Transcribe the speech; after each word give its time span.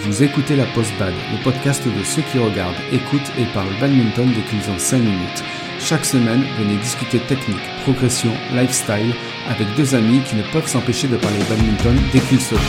Vous 0.00 0.22
écoutez 0.22 0.54
la 0.54 0.64
Post 0.66 0.92
Bad, 0.96 1.12
le 1.32 1.42
podcast 1.42 1.84
de 1.84 2.04
ceux 2.04 2.22
qui 2.22 2.38
regardent, 2.38 2.76
écoutent 2.92 3.32
et 3.36 3.44
parlent 3.52 3.80
badminton 3.80 4.28
dès 4.32 4.42
qu'ils 4.42 4.70
ont 4.70 4.78
5 4.78 4.98
minutes. 4.98 5.42
Chaque 5.80 6.04
semaine, 6.04 6.44
venez 6.56 6.76
discuter 6.76 7.18
technique, 7.18 7.58
progression, 7.82 8.30
lifestyle 8.54 9.12
avec 9.48 9.66
deux 9.76 9.96
amis 9.96 10.20
qui 10.22 10.36
ne 10.36 10.42
peuvent 10.52 10.68
s'empêcher 10.68 11.08
de 11.08 11.16
parler 11.16 11.38
badminton 11.48 11.96
dès 12.12 12.20
qu'ils 12.20 12.40
se 12.40 12.54
voient. 12.54 12.64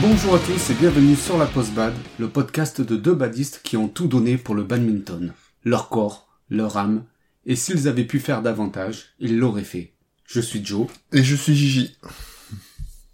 Bonjour 0.00 0.34
à 0.34 0.38
tous 0.38 0.70
et 0.70 0.74
bienvenue 0.74 1.14
sur 1.14 1.36
la 1.36 1.44
Post 1.44 1.74
Bad, 1.74 1.92
le 2.18 2.28
podcast 2.28 2.80
de 2.80 2.96
deux 2.96 3.14
badistes 3.14 3.60
qui 3.62 3.76
ont 3.76 3.88
tout 3.88 4.06
donné 4.06 4.38
pour 4.38 4.54
le 4.54 4.62
badminton. 4.62 5.34
Leur 5.64 5.88
corps, 5.88 6.28
leur 6.48 6.76
âme, 6.76 7.04
et 7.46 7.56
s'ils 7.56 7.88
avaient 7.88 8.04
pu 8.04 8.18
faire 8.20 8.42
davantage, 8.42 9.14
ils 9.18 9.38
l'auraient 9.38 9.64
fait. 9.64 9.92
Je 10.26 10.40
suis 10.40 10.64
Joe. 10.64 10.86
Et 11.12 11.22
je 11.22 11.34
suis 11.34 11.54
Gigi. 11.54 11.96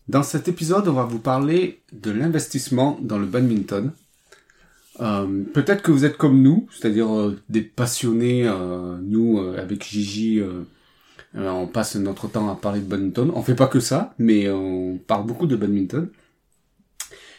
Dans 0.09 0.23
cet 0.23 0.49
épisode, 0.49 0.87
on 0.89 0.93
va 0.93 1.05
vous 1.05 1.19
parler 1.19 1.83
de 1.93 2.11
l'investissement 2.11 2.99
dans 3.03 3.19
le 3.19 3.27
badminton. 3.27 3.93
Euh, 5.01 5.43
Peut-être 5.53 5.83
que 5.83 5.91
vous 5.91 6.05
êtes 6.05 6.17
comme 6.17 6.43
nous, 6.43 6.69
c'est-à-dire 6.71 7.13
euh, 7.13 7.41
des 7.49 7.63
passionnés. 7.63 8.47
euh, 8.47 8.99
nous, 9.03 9.39
euh, 9.39 9.59
avec 9.59 9.85
Gigi, 9.85 10.41
euh, 10.41 10.63
euh, 11.37 11.51
on 11.51 11.67
passe 11.67 11.97
notre 11.97 12.29
temps 12.29 12.51
à 12.51 12.55
parler 12.55 12.81
de 12.81 12.87
badminton. 12.87 13.31
On 13.35 13.43
fait 13.43 13.55
pas 13.57 13.67
que 13.67 13.81
ça, 13.81 14.15
mais 14.19 14.49
on 14.51 14.99
parle 14.99 15.27
beaucoup 15.27 15.47
de 15.47 15.57
badminton. 15.57 16.09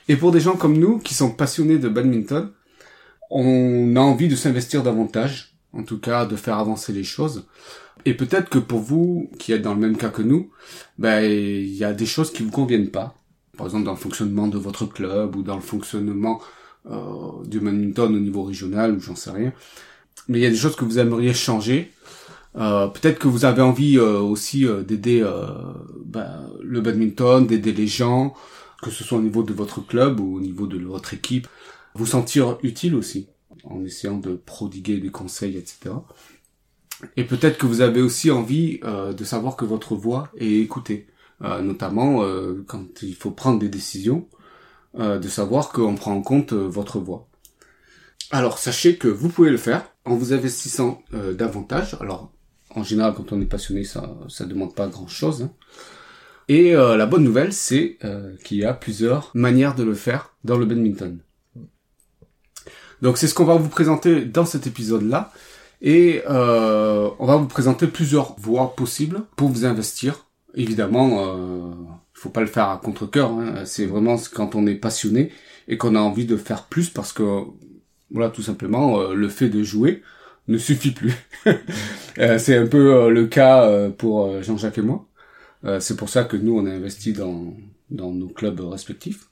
Et 0.10 0.16
pour 0.16 0.32
des 0.32 0.40
gens 0.40 0.56
comme 0.56 0.78
nous 0.78 1.00
qui 1.00 1.14
sont 1.14 1.32
passionnés 1.32 1.80
de 1.80 1.90
badminton, 1.90 2.52
on 3.30 3.96
a 3.96 4.00
envie 4.00 4.28
de 4.28 4.36
s'investir 4.36 4.84
davantage, 4.84 5.56
en 5.74 5.84
tout 5.84 6.00
cas 6.00 6.26
de 6.26 6.36
faire 6.36 6.58
avancer 6.58 6.94
les 6.94 7.04
choses. 7.04 7.46
Et 8.06 8.14
peut-être 8.14 8.50
que 8.50 8.60
pour 8.60 8.80
vous, 8.80 9.30
qui 9.38 9.52
êtes 9.52 9.62
dans 9.62 9.74
le 9.74 9.80
même 9.80 9.98
cas 9.98 10.10
que 10.10 10.22
nous, 10.22 10.50
ben 10.98 11.22
il 11.24 11.74
y 11.74 11.84
a 11.84 11.94
des 11.94 12.06
choses 12.06 12.32
qui 12.32 12.44
vous 12.44 12.52
conviennent 12.52 12.90
pas. 12.90 13.16
Par 13.58 13.66
exemple 13.68 13.86
dans 13.86 13.92
le 13.92 13.98
fonctionnement 13.98 14.48
de 14.48 14.58
votre 14.58 14.86
club 14.86 15.36
ou 15.36 15.44
dans 15.44 15.56
le 15.56 15.62
fonctionnement 15.62 16.40
euh, 16.90 17.44
du 17.46 17.60
badminton 17.60 18.16
au 18.16 18.20
niveau 18.20 18.44
régional 18.44 18.94
ou 18.94 19.00
j'en 19.00 19.16
sais 19.16 19.32
rien. 19.32 19.52
Mais 20.30 20.40
il 20.40 20.42
y 20.42 20.46
a 20.46 20.50
des 20.50 20.56
choses 20.56 20.76
que 20.76 20.86
vous 20.86 21.00
aimeriez 21.00 21.34
changer. 21.34 21.92
Euh, 22.56 22.88
peut-être 22.88 23.20
que 23.20 23.28
vous 23.28 23.46
avez 23.46 23.62
envie 23.62 23.98
euh, 23.98 24.20
aussi 24.20 24.66
d'aider 24.88 25.26
ben, 26.06 26.50
le 26.62 26.82
badminton, 26.82 27.46
d'aider 27.46 27.74
les 27.74 27.88
gens, 27.88 28.34
que 28.82 28.92
ce 28.92 29.04
soit 29.04 29.18
au 29.18 29.22
niveau 29.22 29.44
de 29.44 29.54
votre 29.54 29.86
club 29.86 30.20
ou 30.20 30.38
au 30.38 30.40
niveau 30.40 30.68
de 30.68 30.78
votre 30.86 31.14
équipe, 31.14 31.48
vous 31.98 32.06
sentir 32.06 32.58
utile 32.64 32.96
aussi, 32.96 33.28
en 33.64 33.84
essayant 33.84 34.18
de 34.18 34.36
prodiguer 34.36 34.98
des 35.00 35.10
conseils, 35.10 35.58
etc. 35.58 35.96
Et 37.16 37.26
peut-être 37.26 37.58
que 37.58 37.66
vous 37.68 37.82
avez 37.82 38.02
aussi 38.02 38.32
envie 38.32 38.80
euh, 38.84 39.14
de 39.14 39.24
savoir 39.24 39.56
que 39.56 39.66
votre 39.66 39.96
voix 39.96 40.30
est 40.38 40.60
écoutée, 40.60 41.08
euh, 41.44 41.62
notamment 41.62 42.24
euh, 42.24 42.64
quand 42.68 43.02
il 43.04 43.16
faut 43.16 43.32
prendre 43.32 43.60
des 43.60 43.70
décisions, 43.70 44.28
euh, 45.00 45.20
de 45.20 45.28
savoir 45.28 45.70
qu'on 45.74 45.96
prend 45.96 46.14
en 46.14 46.22
compte 46.22 46.54
euh, 46.54 46.68
votre 46.68 47.00
voix. 47.00 47.28
Alors 48.32 48.58
sachez 48.58 48.98
que 48.98 49.08
vous 49.08 49.30
pouvez 49.30 49.52
le 49.52 49.58
faire 49.58 49.84
en 50.06 50.16
vous 50.16 50.34
investissant 50.34 51.04
euh, 51.14 51.34
davantage. 51.34 51.96
Alors 52.02 52.32
en 52.76 52.84
général, 52.84 53.14
quand 53.16 53.32
on 53.32 53.42
est 53.42 53.46
passionné, 53.46 53.84
ça 53.84 54.18
ça 54.28 54.46
demande 54.46 54.74
pas 54.76 54.88
grand-chose. 54.88 55.44
hein. 55.44 55.52
Et 56.50 56.72
la 56.72 57.06
bonne 57.06 57.26
nouvelle, 57.26 57.52
c'est 57.52 57.98
qu'il 58.46 58.58
y 58.58 58.64
a 58.64 58.74
plusieurs 58.74 59.32
manières 59.34 59.76
de 59.76 59.84
le 59.84 59.94
faire 59.94 60.34
dans 60.46 60.58
le 60.58 60.66
badminton. 60.66 61.20
Donc 63.02 63.18
c'est 63.18 63.28
ce 63.28 63.34
qu'on 63.34 63.46
va 63.46 63.56
vous 63.56 63.70
présenter 63.70 64.26
dans 64.26 64.46
cet 64.46 64.68
épisode-là. 64.68 65.32
Et 65.82 66.24
euh, 66.30 67.10
on 67.20 67.26
va 67.28 67.36
vous 67.38 67.48
présenter 67.48 67.88
plusieurs 67.88 68.36
voies 68.40 68.76
possibles 68.76 69.22
pour 69.36 69.50
vous 69.50 69.66
investir. 69.66 70.26
Évidemment, 70.56 71.20
euh, 71.38 71.72
il 72.16 72.20
faut 72.20 72.30
pas 72.30 72.42
le 72.42 72.48
faire 72.48 72.70
à 72.70 72.78
contre-cœur. 72.84 73.32
hein. 73.32 73.66
C'est 73.66 73.86
vraiment 73.86 74.16
quand 74.34 74.56
on 74.56 74.66
est 74.66 74.76
passionné 74.76 75.32
et 75.68 75.78
qu'on 75.78 75.96
a 75.96 76.00
envie 76.00 76.26
de 76.26 76.36
faire 76.38 76.64
plus 76.66 76.90
parce 76.90 77.14
que, 77.14 77.42
voilà, 78.12 78.30
tout 78.32 78.42
simplement, 78.42 79.00
euh, 79.00 79.14
le 79.14 79.30
fait 79.30 79.50
de 79.50 79.62
jouer 79.64 80.02
ne 80.48 80.58
suffit 80.58 80.92
plus. 80.92 81.14
Euh, 82.20 82.40
c'est 82.40 82.58
un 82.58 82.66
peu 82.68 82.96
euh, 82.96 83.10
le 83.10 83.28
cas 83.28 83.64
euh, 83.70 83.90
pour 83.92 84.26
euh, 84.26 84.42
Jean-Jacques 84.42 84.80
et 84.80 84.82
moi. 84.82 85.06
Euh, 85.66 85.80
c'est 85.80 85.96
pour 85.98 86.10
ça 86.10 86.24
que 86.24 86.38
nous, 86.38 86.58
on 86.58 86.66
a 86.66 86.72
investi 86.72 87.14
dans, 87.14 87.54
dans 87.92 88.12
nos 88.12 88.30
clubs 88.30 88.60
respectifs. 88.62 89.27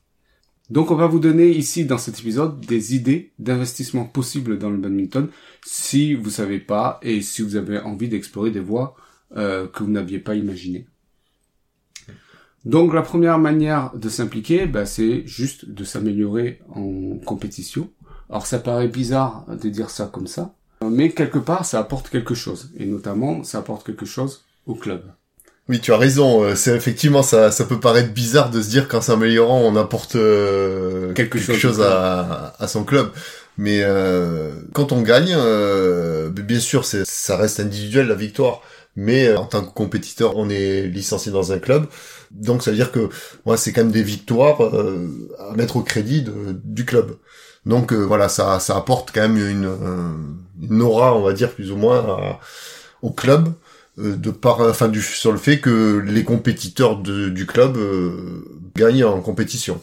Donc 0.69 0.89
on 0.89 0.95
va 0.95 1.05
vous 1.05 1.19
donner 1.19 1.49
ici 1.49 1.85
dans 1.85 1.99
cet 1.99 2.19
épisode 2.19 2.59
des 2.61 2.95
idées 2.95 3.33
d'investissement 3.37 4.05
possibles 4.05 4.57
dans 4.57 4.71
le 4.71 4.77
badminton 4.77 5.29
si 5.63 6.15
vous 6.15 6.31
savez 6.31 6.59
pas 6.59 6.99
et 7.03 7.21
si 7.21 7.43
vous 7.43 7.55
avez 7.55 7.79
envie 7.79 8.09
d'explorer 8.09 8.49
des 8.49 8.59
voies 8.59 8.95
euh, 9.37 9.67
que 9.67 9.83
vous 9.83 9.91
n'aviez 9.91 10.17
pas 10.19 10.33
imaginées. 10.33 10.87
Donc 12.65 12.95
la 12.95 13.03
première 13.03 13.37
manière 13.37 13.95
de 13.95 14.09
s'impliquer, 14.09 14.65
bah, 14.65 14.87
c'est 14.87 15.25
juste 15.27 15.69
de 15.69 15.83
s'améliorer 15.83 16.61
en 16.69 17.17
compétition. 17.23 17.91
Alors 18.29 18.47
ça 18.47 18.57
paraît 18.57 18.87
bizarre 18.87 19.45
de 19.47 19.69
dire 19.69 19.91
ça 19.91 20.09
comme 20.11 20.25
ça, 20.25 20.55
mais 20.83 21.11
quelque 21.11 21.37
part 21.37 21.63
ça 21.63 21.79
apporte 21.79 22.09
quelque 22.09 22.33
chose 22.33 22.71
et 22.75 22.87
notamment 22.87 23.43
ça 23.43 23.59
apporte 23.59 23.85
quelque 23.85 24.07
chose 24.07 24.45
au 24.65 24.73
club. 24.73 25.03
Oui, 25.67 25.79
tu 25.79 25.91
as 25.93 25.97
raison. 25.97 26.43
euh, 26.43 26.55
C'est 26.55 26.75
effectivement 26.75 27.23
ça. 27.23 27.51
Ça 27.51 27.65
peut 27.65 27.79
paraître 27.79 28.13
bizarre 28.13 28.51
de 28.51 28.61
se 28.61 28.69
dire 28.69 28.87
qu'en 28.87 29.01
s'améliorant, 29.01 29.59
on 29.61 29.75
apporte 29.75 30.15
euh, 30.15 31.13
Quelque 31.13 31.39
quelque, 31.39 31.53
chose 31.57 31.81
à, 31.81 32.53
à 32.59 32.67
son 32.67 32.83
club. 32.83 33.11
Mais 33.57 33.79
euh, 33.83 34.51
quand 34.73 34.91
on 34.91 35.01
gagne, 35.01 35.33
euh, 35.35 36.29
bien 36.29 36.59
sûr, 36.59 36.85
ça 36.85 37.37
reste 37.37 37.59
individuel 37.59 38.07
la 38.07 38.15
victoire. 38.15 38.61
Mais 38.95 39.27
euh, 39.27 39.37
en 39.39 39.45
tant 39.45 39.63
que 39.65 39.73
compétiteur, 39.73 40.37
on 40.37 40.49
est 40.49 40.83
licencié 40.83 41.31
dans 41.31 41.51
un 41.51 41.59
club, 41.59 41.85
donc 42.31 42.63
ça 42.63 42.71
veut 42.71 42.77
dire 42.77 42.93
que 42.93 43.09
moi, 43.45 43.57
c'est 43.57 43.73
quand 43.73 43.81
même 43.81 43.91
des 43.91 44.03
victoires 44.03 44.63
euh, 44.63 45.09
à 45.37 45.53
mettre 45.55 45.75
au 45.75 45.81
crédit 45.81 46.21
de- 46.21 46.55
du 46.63 46.85
club. 46.85 47.17
Donc 47.65 47.91
euh, 47.91 47.97
voilà, 48.05 48.29
ça, 48.29 48.57
ça 48.61 48.77
apporte 48.77 49.11
quand 49.13 49.19
même 49.27 49.35
une, 49.37 49.69
une 50.61 50.81
aura, 50.81 51.13
on 51.15 51.23
va 51.23 51.33
dire 51.33 51.51
plus 51.51 51.71
ou 51.71 51.75
moins, 51.75 51.97
à- 51.99 52.39
au 53.01 53.11
club 53.11 53.49
de 53.97 54.31
par, 54.31 54.59
enfin, 54.61 54.87
du, 54.89 55.01
sur 55.01 55.31
le 55.31 55.37
fait 55.37 55.59
que 55.59 55.99
les 55.99 56.23
compétiteurs 56.23 56.97
de- 57.01 57.29
du 57.29 57.45
club 57.45 57.77
euh, 57.77 58.43
gagnent 58.75 59.05
en 59.05 59.21
compétition. 59.21 59.81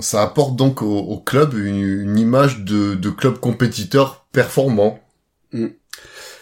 Ça 0.00 0.22
apporte 0.22 0.56
donc 0.56 0.82
au, 0.82 0.98
au 0.98 1.18
club 1.20 1.54
une, 1.54 1.76
une 1.76 2.18
image 2.18 2.64
de, 2.64 2.94
de 2.94 3.10
club 3.10 3.38
compétiteur 3.38 4.26
performant. 4.32 5.00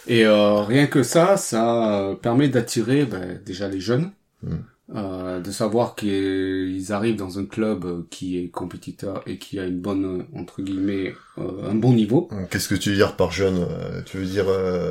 Et 0.06 0.26
euh, 0.26 0.60
rien 0.62 0.86
que 0.86 1.02
ça, 1.02 1.36
ça 1.36 2.00
euh, 2.10 2.14
permet 2.14 2.48
d'attirer 2.48 3.04
ben, 3.04 3.40
déjà 3.44 3.68
les 3.68 3.80
jeunes, 3.80 4.10
Mm. 4.42 4.56
Euh, 4.94 5.40
de 5.40 5.50
savoir 5.50 5.94
qu'ils 5.94 6.92
arrivent 6.92 7.16
dans 7.16 7.38
un 7.38 7.46
club 7.46 7.84
euh, 7.84 8.02
qui 8.10 8.38
est 8.38 8.48
compétiteur 8.48 9.22
et 9.26 9.38
qui 9.38 9.58
a 9.58 9.64
une 9.64 9.80
bonne, 9.80 10.04
euh, 10.20 10.38
entre 10.38 10.60
guillemets, 10.62 11.14
euh, 11.38 11.70
un 11.70 11.74
bon 11.74 11.92
niveau. 11.94 12.28
Qu'est-ce 12.50 12.68
que 12.68 12.74
tu 12.74 12.90
veux 12.90 12.96
dire 12.96 13.16
par 13.16 13.30
jeune 13.32 13.58
Euh, 13.70 14.02
Tu 14.04 14.18
veux 14.18 14.26
dire 14.26 14.46
euh, 14.48 14.90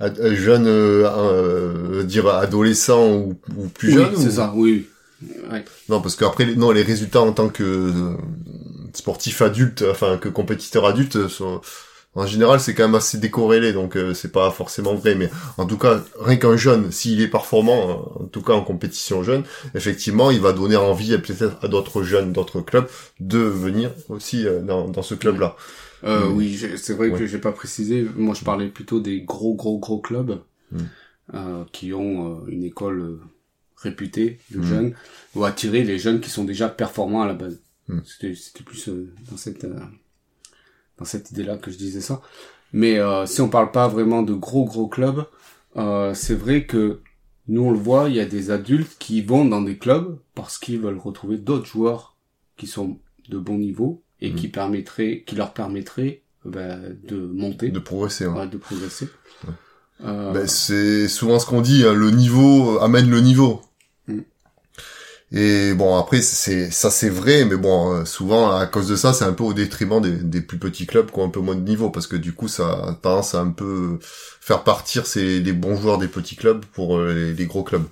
euh, 0.00 0.34
jeune, 0.34 0.66
euh, 0.66 1.06
euh, 1.06 2.02
dire 2.04 2.26
adolescent 2.28 3.12
ou, 3.16 3.34
ou 3.56 3.68
plus 3.68 3.88
oui, 3.88 3.94
jeune 3.94 4.16
c'est 4.16 4.28
ou- 4.28 4.30
ça, 4.32 4.52
oui. 4.56 4.86
Ouais. 5.50 5.64
Non, 5.88 6.00
parce 6.00 6.16
qu'après, 6.16 6.54
non, 6.54 6.70
les 6.70 6.82
résultats 6.82 7.20
en 7.22 7.32
tant 7.32 7.48
que 7.48 7.62
euh, 7.62 8.16
sportif 8.92 9.42
adulte, 9.42 9.84
enfin 9.90 10.18
que 10.18 10.28
compétiteur 10.28 10.86
adulte, 10.86 11.16
euh, 11.16 11.28
sont, 11.28 11.60
en 12.14 12.26
général, 12.26 12.60
c'est 12.60 12.74
quand 12.74 12.84
même 12.84 12.94
assez 12.94 13.18
décorrélé, 13.18 13.72
donc 13.72 13.96
euh, 13.96 14.14
c'est 14.14 14.30
pas 14.32 14.50
forcément 14.50 14.94
vrai. 14.94 15.14
Mais 15.14 15.30
en 15.58 15.66
tout 15.66 15.78
cas, 15.78 16.02
rien 16.20 16.36
qu'un 16.36 16.56
jeune, 16.56 16.92
s'il 16.92 17.20
est 17.20 17.28
performant, 17.28 17.90
euh, 18.18 18.24
en 18.24 18.26
tout 18.26 18.42
cas 18.42 18.52
en 18.52 18.62
compétition 18.62 19.22
jeune, 19.22 19.42
effectivement, 19.74 20.30
il 20.30 20.40
va 20.40 20.52
donner 20.52 20.76
envie 20.76 21.12
à 21.14 21.18
peut-être 21.18 21.56
à 21.64 21.68
d'autres 21.68 22.02
jeunes, 22.02 22.32
d'autres 22.32 22.60
clubs, 22.60 22.86
de 23.20 23.38
venir 23.38 23.90
aussi 24.08 24.46
euh, 24.46 24.60
dans, 24.60 24.88
dans 24.88 25.02
ce 25.02 25.14
club-là. 25.14 25.56
Euh, 26.04 26.28
Mm. 26.28 26.36
Oui, 26.36 26.58
c'est 26.76 26.92
vrai 26.92 27.08
Ouais. 27.08 27.18
que 27.18 27.26
j'ai 27.26 27.38
pas 27.38 27.52
précisé. 27.52 28.06
Moi, 28.16 28.34
je 28.34 28.44
parlais 28.44 28.68
plutôt 28.68 29.00
des 29.00 29.22
gros, 29.22 29.54
gros, 29.54 29.78
gros 29.78 29.98
clubs 30.00 30.38
Mm. 30.72 30.78
euh, 31.34 31.64
qui 31.72 31.92
ont 31.94 32.42
euh, 32.44 32.50
une 32.50 32.62
école 32.64 33.00
euh, 33.00 33.20
réputée 33.76 34.38
de 34.50 34.58
Mm. 34.60 34.64
jeunes 34.64 34.94
ou 35.34 35.44
attirer 35.44 35.82
les 35.82 35.98
jeunes 35.98 36.20
qui 36.20 36.30
sont 36.30 36.44
déjà 36.44 36.68
performants 36.68 37.22
à 37.22 37.26
la 37.26 37.34
base. 37.34 37.58
Mm. 37.88 37.98
C'était, 38.04 38.34
c'était 38.34 38.64
plus 38.64 38.88
euh, 38.88 39.12
dans 39.30 39.36
cette 39.38 39.64
euh, 39.64 39.78
dans 40.98 41.04
cette 41.04 41.30
idée-là 41.30 41.56
que 41.56 41.70
je 41.70 41.76
disais 41.76 42.00
ça. 42.00 42.20
Mais 42.72 42.98
euh, 42.98 43.26
si 43.26 43.40
on 43.40 43.48
parle 43.48 43.70
pas 43.70 43.88
vraiment 43.88 44.22
de 44.22 44.34
gros, 44.34 44.64
gros 44.64 44.88
clubs, 44.88 45.24
euh, 45.76 46.12
c'est 46.14 46.34
vrai 46.34 46.66
que 46.66 47.00
nous 47.48 47.62
on 47.62 47.70
le 47.70 47.78
voit, 47.78 48.08
il 48.08 48.16
y 48.16 48.20
a 48.20 48.24
des 48.26 48.50
adultes 48.50 48.96
qui 48.98 49.22
vont 49.22 49.44
dans 49.44 49.62
des 49.62 49.76
clubs 49.78 50.18
parce 50.34 50.58
qu'ils 50.58 50.80
veulent 50.80 50.98
retrouver 50.98 51.36
d'autres 51.38 51.66
joueurs 51.66 52.16
qui 52.56 52.66
sont 52.66 52.98
de 53.28 53.38
bon 53.38 53.58
niveau 53.58 54.02
et 54.20 54.30
Mm. 54.32 54.34
qui 54.36 54.48
permettraient, 54.48 55.24
qui 55.26 55.34
leur 55.36 55.52
permettraient 55.52 56.22
ben, 56.44 56.96
de 57.06 57.16
monter, 57.26 57.68
De 57.70 57.78
progresser. 57.78 58.26
ouais. 58.26 58.38
ouais, 58.40 58.46
de 58.48 58.56
progresser. 58.58 59.08
Euh, 60.04 60.32
Ben, 60.32 60.46
c'est 60.46 61.08
souvent 61.08 61.38
ce 61.38 61.46
qu'on 61.46 61.60
dit, 61.60 61.84
hein, 61.86 61.94
le 61.94 62.10
niveau 62.10 62.78
amène 62.80 63.08
le 63.10 63.20
niveau. 63.20 63.62
Mm. 65.34 65.38
Et 65.38 65.74
bon, 65.74 65.96
après, 65.96 66.22
c'est 66.22 66.70
ça, 66.70 66.90
c'est 66.90 67.10
vrai, 67.10 67.44
mais 67.44 67.56
bon, 67.56 67.92
euh, 67.92 68.04
souvent 68.04 68.56
à 68.56 68.66
cause 68.66 68.88
de 68.88 68.96
ça, 68.96 69.12
c'est 69.12 69.24
un 69.24 69.32
peu 69.32 69.44
au 69.44 69.52
détriment 69.52 70.00
des, 70.00 70.12
des, 70.12 70.40
plus 70.40 70.58
petits 70.58 70.86
clubs 70.86 71.10
qui 71.10 71.18
ont 71.18 71.24
un 71.26 71.30
peu 71.30 71.40
moins 71.40 71.56
de 71.56 71.68
niveau, 71.68 71.90
parce 71.90 72.06
que 72.06 72.16
du 72.16 72.32
coup, 72.32 72.48
ça 72.48 72.70
a 72.70 72.94
tendance 72.94 73.34
à 73.34 73.40
un 73.40 73.50
peu 73.50 73.98
faire 74.00 74.64
partir 74.64 75.06
ces 75.06 75.40
les 75.40 75.52
bons 75.52 75.76
joueurs 75.76 75.98
des 75.98 76.08
petits 76.08 76.36
clubs 76.36 76.64
pour 76.72 76.96
euh, 76.98 77.34
les, 77.36 77.46
gros 77.46 77.64
clubs. 77.64 77.84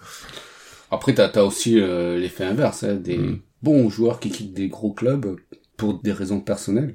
Après, 0.91 1.15
t'as 1.15 1.29
as 1.29 1.45
aussi 1.45 1.81
euh, 1.81 2.19
l'effet 2.19 2.45
inverse, 2.45 2.85
hein, 2.85 2.95
des 2.95 3.19
mm. 3.19 3.41
bons 3.63 3.91
joueurs 3.91 4.21
qui 4.21 4.31
quittent 4.31 4.55
des 4.55 4.69
gros 4.69 4.93
clubs 4.93 5.37
pour 5.77 6.01
des 6.01 6.13
raisons 6.13 6.41
personnelles 6.41 6.95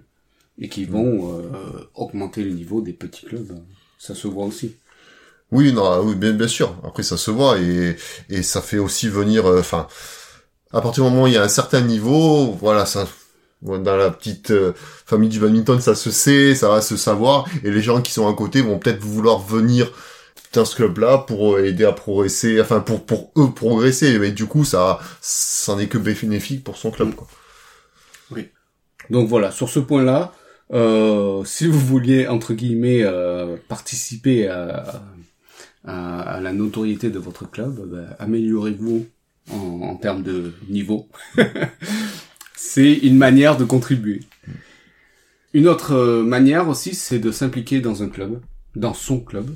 et 0.59 0.69
qui 0.69 0.85
vont 0.85 1.43
augmenter 1.93 2.43
le 2.43 2.51
niveau 2.51 2.81
des 2.81 2.93
petits 2.93 3.25
clubs. 3.25 3.59
Ça 3.99 4.15
se 4.15 4.27
voit 4.27 4.45
aussi. 4.45 4.75
Oui, 5.51 5.71
non, 5.71 6.01
oui, 6.03 6.15
bien, 6.15 6.33
bien 6.33 6.47
sûr. 6.47 6.75
Après, 6.83 7.03
ça 7.03 7.15
se 7.15 7.29
voit 7.29 7.59
et, 7.59 7.95
et 8.29 8.41
ça 8.41 8.61
fait 8.61 8.79
aussi 8.79 9.07
venir, 9.07 9.45
enfin, 9.45 9.87
à 10.73 10.81
partir 10.81 11.03
du 11.03 11.09
moment 11.09 11.23
où 11.23 11.27
il 11.27 11.33
y 11.33 11.37
a 11.37 11.43
un 11.43 11.47
certain 11.47 11.81
niveau, 11.81 12.51
voilà, 12.51 12.85
ça, 12.85 13.07
dans 13.61 13.95
la 13.95 14.11
petite 14.11 14.51
euh, 14.51 14.73
famille 15.05 15.29
du 15.29 15.39
badminton, 15.39 15.79
ça 15.79 15.95
se 15.95 16.11
sait, 16.11 16.55
ça 16.55 16.69
va 16.69 16.81
se 16.81 16.97
savoir, 16.97 17.45
et 17.63 17.71
les 17.71 17.81
gens 17.81 18.01
qui 18.01 18.11
sont 18.11 18.27
à 18.27 18.33
côté 18.33 18.61
vont 18.61 18.77
peut-être 18.77 18.99
vouloir 18.99 19.39
venir 19.39 19.91
dans 20.53 20.65
ce 20.65 20.75
club-là 20.75 21.19
pour 21.19 21.59
aider 21.59 21.85
à 21.85 21.91
progresser, 21.91 22.61
enfin 22.61 22.79
pour 22.79 23.05
pour 23.05 23.31
eux 23.37 23.53
progresser, 23.53 24.17
mais 24.19 24.31
du 24.31 24.45
coup 24.45 24.63
ça, 24.63 24.99
ça 25.21 25.75
n'est 25.75 25.87
que 25.87 25.97
bénéfique 25.97 26.63
pour 26.63 26.77
son 26.77 26.91
club. 26.91 27.13
Quoi. 27.15 27.27
Oui. 28.31 28.49
Donc 29.09 29.27
voilà, 29.27 29.51
sur 29.51 29.69
ce 29.69 29.79
point-là, 29.79 30.33
euh, 30.73 31.43
si 31.45 31.67
vous 31.67 31.79
vouliez 31.79 32.27
entre 32.27 32.53
guillemets 32.53 33.03
euh, 33.03 33.57
participer 33.67 34.47
à, 34.47 35.01
à, 35.85 36.39
la 36.41 36.53
notoriété 36.53 37.09
de 37.09 37.19
votre 37.19 37.49
club, 37.49 37.89
ben, 37.89 38.15
améliorez-vous 38.19 39.05
en, 39.51 39.95
termes 39.95 40.23
de 40.23 40.53
niveau. 40.69 41.07
c'est 42.55 42.93
une 42.93 43.17
manière 43.17 43.57
de 43.57 43.65
contribuer. 43.65 44.21
Une 45.53 45.67
autre 45.67 45.93
euh, 45.93 46.23
manière 46.23 46.67
aussi, 46.67 46.93
c'est 46.93 47.19
de 47.19 47.31
s'impliquer 47.31 47.79
dans 47.79 48.03
un 48.03 48.09
club, 48.09 48.41
dans 48.75 48.93
son 48.93 49.19
club. 49.19 49.55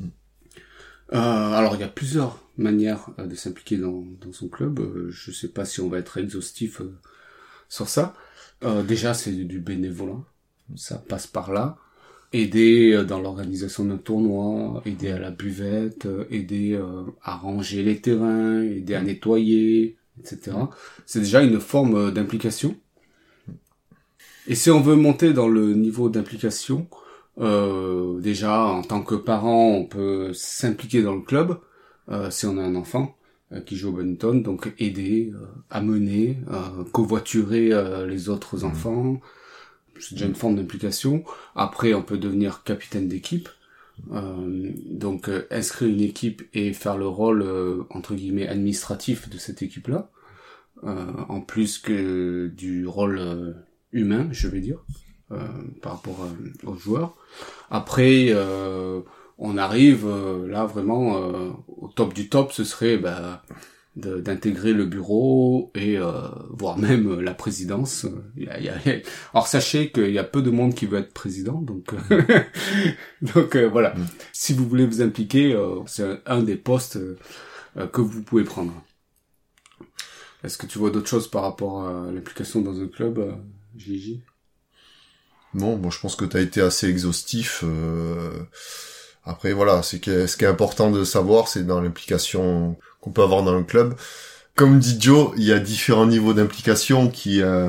Euh, 0.00 1.16
alors, 1.16 1.74
il 1.74 1.80
y 1.80 1.84
a 1.84 1.88
plusieurs 1.88 2.38
manières 2.56 3.08
euh, 3.18 3.26
de 3.26 3.34
s'impliquer 3.34 3.76
dans, 3.76 4.04
dans, 4.20 4.32
son 4.32 4.48
club. 4.48 4.80
je 5.10 5.30
sais 5.30 5.48
pas 5.48 5.64
si 5.64 5.80
on 5.80 5.88
va 5.88 5.98
être 5.98 6.18
exhaustif 6.18 6.82
sur 7.68 7.88
ça. 7.88 8.14
déjà, 8.86 9.14
c'est 9.14 9.32
du 9.32 9.60
bénévolat. 9.60 10.20
Ça 10.76 10.98
passe 10.98 11.26
par 11.26 11.52
là 11.52 11.78
aider 12.32 12.92
euh, 12.92 13.04
dans 13.04 13.20
l'organisation 13.20 13.84
d'un 13.84 13.98
tournoi, 13.98 14.82
aider 14.86 15.10
à 15.10 15.18
la 15.18 15.30
buvette, 15.30 16.06
euh, 16.06 16.24
aider 16.30 16.72
euh, 16.74 17.04
à 17.22 17.36
ranger 17.36 17.82
les 17.82 18.00
terrains, 18.00 18.62
aider 18.62 18.94
à 18.94 19.02
nettoyer, 19.02 19.96
etc. 20.18 20.52
C'est 21.06 21.20
déjà 21.20 21.42
une 21.42 21.60
forme 21.60 22.12
d'implication. 22.12 22.76
Et 24.46 24.54
si 24.54 24.70
on 24.70 24.80
veut 24.80 24.96
monter 24.96 25.32
dans 25.32 25.48
le 25.48 25.74
niveau 25.74 26.08
d'implication, 26.08 26.88
euh, 27.38 28.20
déjà 28.20 28.64
en 28.64 28.82
tant 28.82 29.02
que 29.02 29.14
parent, 29.14 29.68
on 29.68 29.84
peut 29.84 30.32
s'impliquer 30.32 31.02
dans 31.02 31.14
le 31.14 31.22
club 31.22 31.58
euh, 32.10 32.30
si 32.30 32.46
on 32.46 32.58
a 32.58 32.62
un 32.62 32.74
enfant 32.74 33.16
qui 33.66 33.76
joue 33.76 33.90
au 33.90 33.92
badminton, 33.92 34.42
donc 34.42 34.72
aider, 34.78 35.30
amener, 35.68 36.38
covoiturer 36.90 37.70
les 38.08 38.30
autres 38.30 38.64
mmh. 38.64 39.20
C'est 40.00 40.14
déjà 40.14 40.26
une 40.26 40.34
forme 40.34 40.56
d'implication. 40.56 41.24
Après, 41.54 41.94
on 41.94 42.02
peut 42.02 42.18
devenir 42.18 42.62
capitaine 42.64 43.08
d'équipe. 43.08 43.48
Euh, 44.10 44.72
donc 44.86 45.28
euh, 45.28 45.46
inscrire 45.50 45.88
une 45.88 46.00
équipe 46.00 46.42
et 46.54 46.72
faire 46.72 46.96
le 46.96 47.06
rôle 47.06 47.42
euh, 47.42 47.84
entre 47.90 48.14
guillemets 48.14 48.48
administratif 48.48 49.28
de 49.28 49.38
cette 49.38 49.62
équipe 49.62 49.88
là 49.88 50.10
en 50.84 51.40
plus 51.40 51.78
que 51.78 52.48
du 52.56 52.88
rôle 52.88 53.54
humain 53.92 54.26
je 54.32 54.48
vais 54.48 54.58
dire 54.58 54.84
par 55.80 55.92
rapport 55.92 56.26
aux 56.64 56.74
joueurs 56.74 57.14
après 57.70 58.34
on 59.38 59.56
arrive 59.56 60.08
là 60.48 60.66
vraiment 60.66 61.12
au 61.68 61.86
top 61.94 62.12
du 62.14 62.28
top 62.28 62.50
ce 62.50 62.64
serait 62.64 62.96
bah, 62.96 63.44
d'intégrer 63.94 64.72
le 64.72 64.86
bureau 64.86 65.70
et 65.74 65.98
euh, 65.98 66.28
voire 66.48 66.78
même 66.78 67.20
la 67.20 67.34
présidence. 67.34 68.06
Il 68.36 68.44
y 68.44 68.48
a, 68.48 68.58
il 68.58 68.64
y 68.64 68.68
a... 68.70 68.76
Alors 69.34 69.46
sachez 69.46 69.92
qu'il 69.92 70.10
y 70.10 70.18
a 70.18 70.24
peu 70.24 70.40
de 70.40 70.50
monde 70.50 70.74
qui 70.74 70.86
veut 70.86 70.98
être 70.98 71.12
président, 71.12 71.60
donc 71.60 71.92
euh, 72.10 72.22
donc 73.34 73.54
euh, 73.54 73.68
voilà. 73.68 73.94
Mm. 73.94 74.06
Si 74.32 74.54
vous 74.54 74.66
voulez 74.66 74.86
vous 74.86 75.02
impliquer, 75.02 75.56
c'est 75.86 76.22
un, 76.24 76.42
des 76.42 76.56
postes 76.56 76.98
que 77.92 78.00
vous 78.00 78.22
pouvez 78.22 78.44
prendre. 78.44 78.72
Est-ce 80.42 80.56
que 80.56 80.66
tu 80.66 80.78
vois 80.78 80.90
d'autres 80.90 81.08
choses 81.08 81.30
par 81.30 81.42
rapport 81.42 81.86
à 81.86 82.10
l'implication 82.10 82.62
dans 82.62 82.80
un 82.80 82.88
club, 82.88 83.36
Gigi? 83.76 84.22
Non, 85.54 85.76
bon, 85.76 85.90
je 85.90 86.00
pense 86.00 86.16
que 86.16 86.24
tu 86.24 86.36
as 86.36 86.40
été 86.40 86.62
assez 86.62 86.88
exhaustif. 86.88 87.62
Après, 89.24 89.52
voilà, 89.52 89.82
c'est 89.82 90.00
que 90.00 90.26
ce 90.26 90.36
qui 90.36 90.44
est 90.44 90.48
important 90.48 90.90
de 90.90 91.04
savoir, 91.04 91.46
c'est 91.46 91.64
dans 91.64 91.80
l'implication 91.80 92.76
qu'on 93.02 93.10
peut 93.10 93.22
avoir 93.22 93.42
dans 93.42 93.54
le 93.54 93.64
club. 93.64 93.94
Comme 94.54 94.78
dit 94.78 94.96
Joe, 94.98 95.32
il 95.36 95.44
y 95.44 95.52
a 95.52 95.58
différents 95.58 96.06
niveaux 96.06 96.32
d'implication 96.32 97.08
qui 97.08 97.42
euh, 97.42 97.68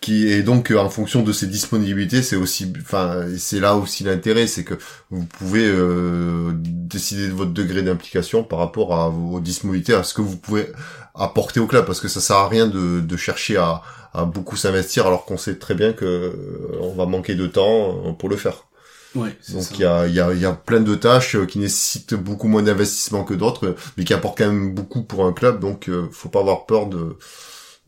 qui 0.00 0.32
est 0.32 0.42
donc 0.42 0.70
en 0.70 0.88
fonction 0.88 1.22
de 1.22 1.32
ses 1.32 1.46
disponibilités, 1.46 2.22
c'est 2.22 2.36
aussi, 2.36 2.72
enfin, 2.80 3.26
c'est 3.38 3.60
là 3.60 3.76
aussi 3.76 4.02
l'intérêt, 4.02 4.46
c'est 4.46 4.64
que 4.64 4.74
vous 5.10 5.26
pouvez 5.26 5.66
euh, 5.66 6.52
décider 6.54 7.28
de 7.28 7.32
votre 7.32 7.52
degré 7.52 7.82
d'implication 7.82 8.42
par 8.42 8.60
rapport 8.60 8.94
à 8.94 9.10
vos 9.10 9.40
disponibilités, 9.40 9.92
à 9.92 10.02
ce 10.02 10.14
que 10.14 10.22
vous 10.22 10.38
pouvez 10.38 10.68
apporter 11.14 11.60
au 11.60 11.66
club, 11.66 11.84
parce 11.84 12.00
que 12.00 12.08
ça 12.08 12.20
sert 12.20 12.36
à 12.36 12.48
rien 12.48 12.66
de, 12.66 13.00
de 13.00 13.16
chercher 13.18 13.58
à, 13.58 13.82
à 14.14 14.24
beaucoup 14.24 14.56
s'investir 14.56 15.06
alors 15.06 15.26
qu'on 15.26 15.36
sait 15.36 15.56
très 15.56 15.74
bien 15.74 15.92
que 15.92 16.04
euh, 16.06 16.78
on 16.80 16.94
va 16.94 17.04
manquer 17.04 17.34
de 17.34 17.46
temps 17.46 18.14
pour 18.18 18.30
le 18.30 18.36
faire. 18.36 18.69
Ouais, 19.16 19.36
Donc 19.52 19.66
il 19.72 19.80
y 19.80 19.84
a, 19.84 20.06
y, 20.06 20.20
a, 20.20 20.32
y 20.32 20.44
a 20.44 20.52
plein 20.52 20.80
de 20.80 20.94
tâches 20.94 21.34
euh, 21.34 21.44
qui 21.44 21.58
nécessitent 21.58 22.14
beaucoup 22.14 22.46
moins 22.46 22.62
d'investissement 22.62 23.24
que 23.24 23.34
d'autres, 23.34 23.74
mais 23.96 24.04
qui 24.04 24.14
apportent 24.14 24.38
quand 24.38 24.46
même 24.46 24.72
beaucoup 24.72 25.02
pour 25.02 25.26
un 25.26 25.32
club. 25.32 25.60
Donc 25.60 25.88
euh, 25.88 26.08
faut 26.12 26.28
pas 26.28 26.40
avoir 26.40 26.66
peur 26.66 26.86
de 26.86 27.16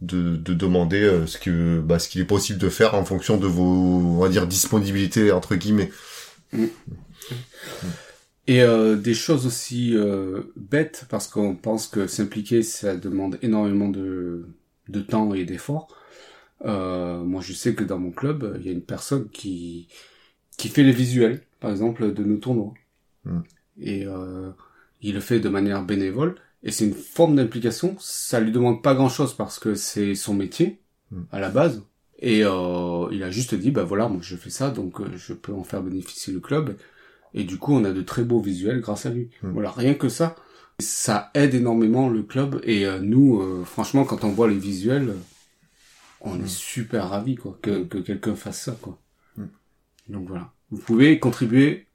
de, 0.03 0.37
de 0.37 0.53
demander 0.53 1.03
euh, 1.03 1.27
ce 1.27 1.39
que 1.39 1.81
bah, 1.81 1.99
ce 1.99 2.09
qu'il 2.09 2.21
est 2.21 2.27
possible 2.27 2.59
de 2.59 2.69
faire 2.69 2.95
en 2.95 3.05
fonction 3.05 3.39
de 3.39 3.47
vos 3.47 3.63
on 3.63 4.19
va 4.19 4.29
dire 4.29 4.47
disponibilités 4.47 5.33
entre 5.33 5.55
guillemets. 5.55 5.91
Mm. 6.53 6.67
Et 8.49 8.63
euh, 8.63 8.97
des 8.97 9.15
choses 9.15 9.47
aussi 9.47 9.97
euh, 9.97 10.43
bêtes 10.57 11.07
parce 11.09 11.29
qu'on 11.29 11.55
pense 11.55 11.87
que 11.87 12.09
s'impliquer 12.09 12.63
ça 12.63 12.97
demande 12.97 13.39
énormément 13.43 13.89
de 13.89 14.47
de 14.89 15.01
temps 15.01 15.33
et 15.33 15.45
d'efforts. 15.45 15.89
moi 16.65 17.41
je 17.41 17.53
sais 17.53 17.75
que 17.75 17.85
dans 17.85 17.99
mon 17.99 18.11
club 18.11 18.57
il 18.61 18.67
y 18.67 18.69
a 18.69 18.73
une 18.73 18.83
personne 18.83 19.29
qui 19.31 19.89
qui 20.57 20.69
fait 20.69 20.83
les 20.83 20.93
visuels, 20.93 21.43
par 21.61 21.71
exemple, 21.71 22.13
de 22.13 22.25
nos 22.25 22.37
tournois. 22.37 22.75
Hmm. 23.25 23.41
Et 23.81 24.07
euh, 24.07 24.51
il 25.01 25.15
le 25.15 25.21
fait 25.21 25.41
de 25.41 25.49
manière 25.49 25.85
bénévole. 25.85 26.37
Et 26.63 26.71
c'est 26.71 26.87
une 26.87 26.95
forme 26.95 27.37
d'implication. 27.37 27.97
Ça 27.99 28.41
lui 28.41 28.53
demande 28.53 28.83
pas 28.83 28.95
grand-chose 28.95 29.35
parce 29.35 29.59
que 29.59 29.75
c'est 29.75 30.15
son 30.15 30.35
métier 30.35 30.81
hmm. 31.11 31.23
à 31.31 31.41
la 31.41 31.51
base. 31.51 31.83
Et 32.19 32.45
euh, 32.45 33.09
il 33.11 33.23
a 33.25 33.31
juste 33.31 33.55
dit, 33.55 33.73
bah 33.73 33.83
voilà, 33.83 34.09
moi 34.09 34.21
je 34.23 34.37
fais 34.37 34.51
ça, 34.51 34.71
donc 34.71 35.01
euh, 35.01 35.07
je 35.17 35.33
peux 35.33 35.53
en 35.53 35.65
faire 35.65 35.83
bénéficier 35.83 36.33
le 36.33 36.39
club. 36.39 36.77
Et 37.35 37.45
du 37.45 37.59
coup, 37.59 37.75
on 37.75 37.85
a 37.85 37.91
de 37.91 38.03
très 38.03 38.23
beaux 38.23 38.41
visuels 38.41 38.81
grâce 38.81 39.07
à 39.07 39.11
lui. 39.11 39.31
Hmm. 39.43 39.51
Voilà, 39.53 39.71
rien 39.73 39.95
que 39.95 40.09
ça, 40.09 40.37
ça 40.79 41.31
aide 41.35 41.55
énormément 41.55 42.09
le 42.09 42.23
club. 42.23 42.61
Et 42.63 42.87
euh, 42.87 43.01
nous, 43.01 43.41
euh, 43.41 43.65
franchement, 43.65 44.05
quand 44.05 44.23
on 44.25 44.31
voit 44.31 44.49
les 44.49 44.59
visuels, 44.59 45.15
on 46.21 46.39
est 46.41 46.49
super 46.49 47.09
ravis 47.09 47.35
quoi, 47.35 47.59
que, 47.61 47.83
que 47.85 47.99
quelqu'un 47.99 48.37
fasse 48.37 48.63
ça. 48.63 48.77
quoi. 48.81 48.99
Donc 50.09 50.29
voilà. 50.29 50.53
Vous 50.71 50.79
pouvez 50.79 51.19
contribuer 51.19 51.87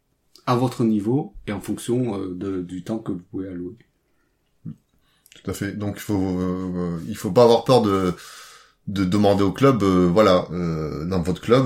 à 0.45 0.55
votre 0.55 0.83
niveau 0.83 1.33
et 1.45 1.51
en 1.51 1.59
fonction 1.59 2.19
euh, 2.19 2.33
de, 2.33 2.61
du 2.61 2.83
temps 2.83 2.99
que 2.99 3.11
vous 3.11 3.23
pouvez 3.31 3.49
allouer. 3.49 3.75
Tout 4.63 5.51
à 5.51 5.53
fait. 5.53 5.77
Donc 5.77 5.95
il 5.97 6.01
faut 6.01 6.39
euh, 6.39 6.99
il 7.07 7.15
faut 7.15 7.31
pas 7.31 7.43
avoir 7.43 7.63
peur 7.63 7.81
de 7.81 8.15
de 8.87 9.03
demander 9.03 9.43
au 9.43 9.51
club, 9.51 9.83
euh, 9.83 10.09
voilà, 10.11 10.47
dans 10.49 11.21
votre 11.21 11.41
club, 11.41 11.65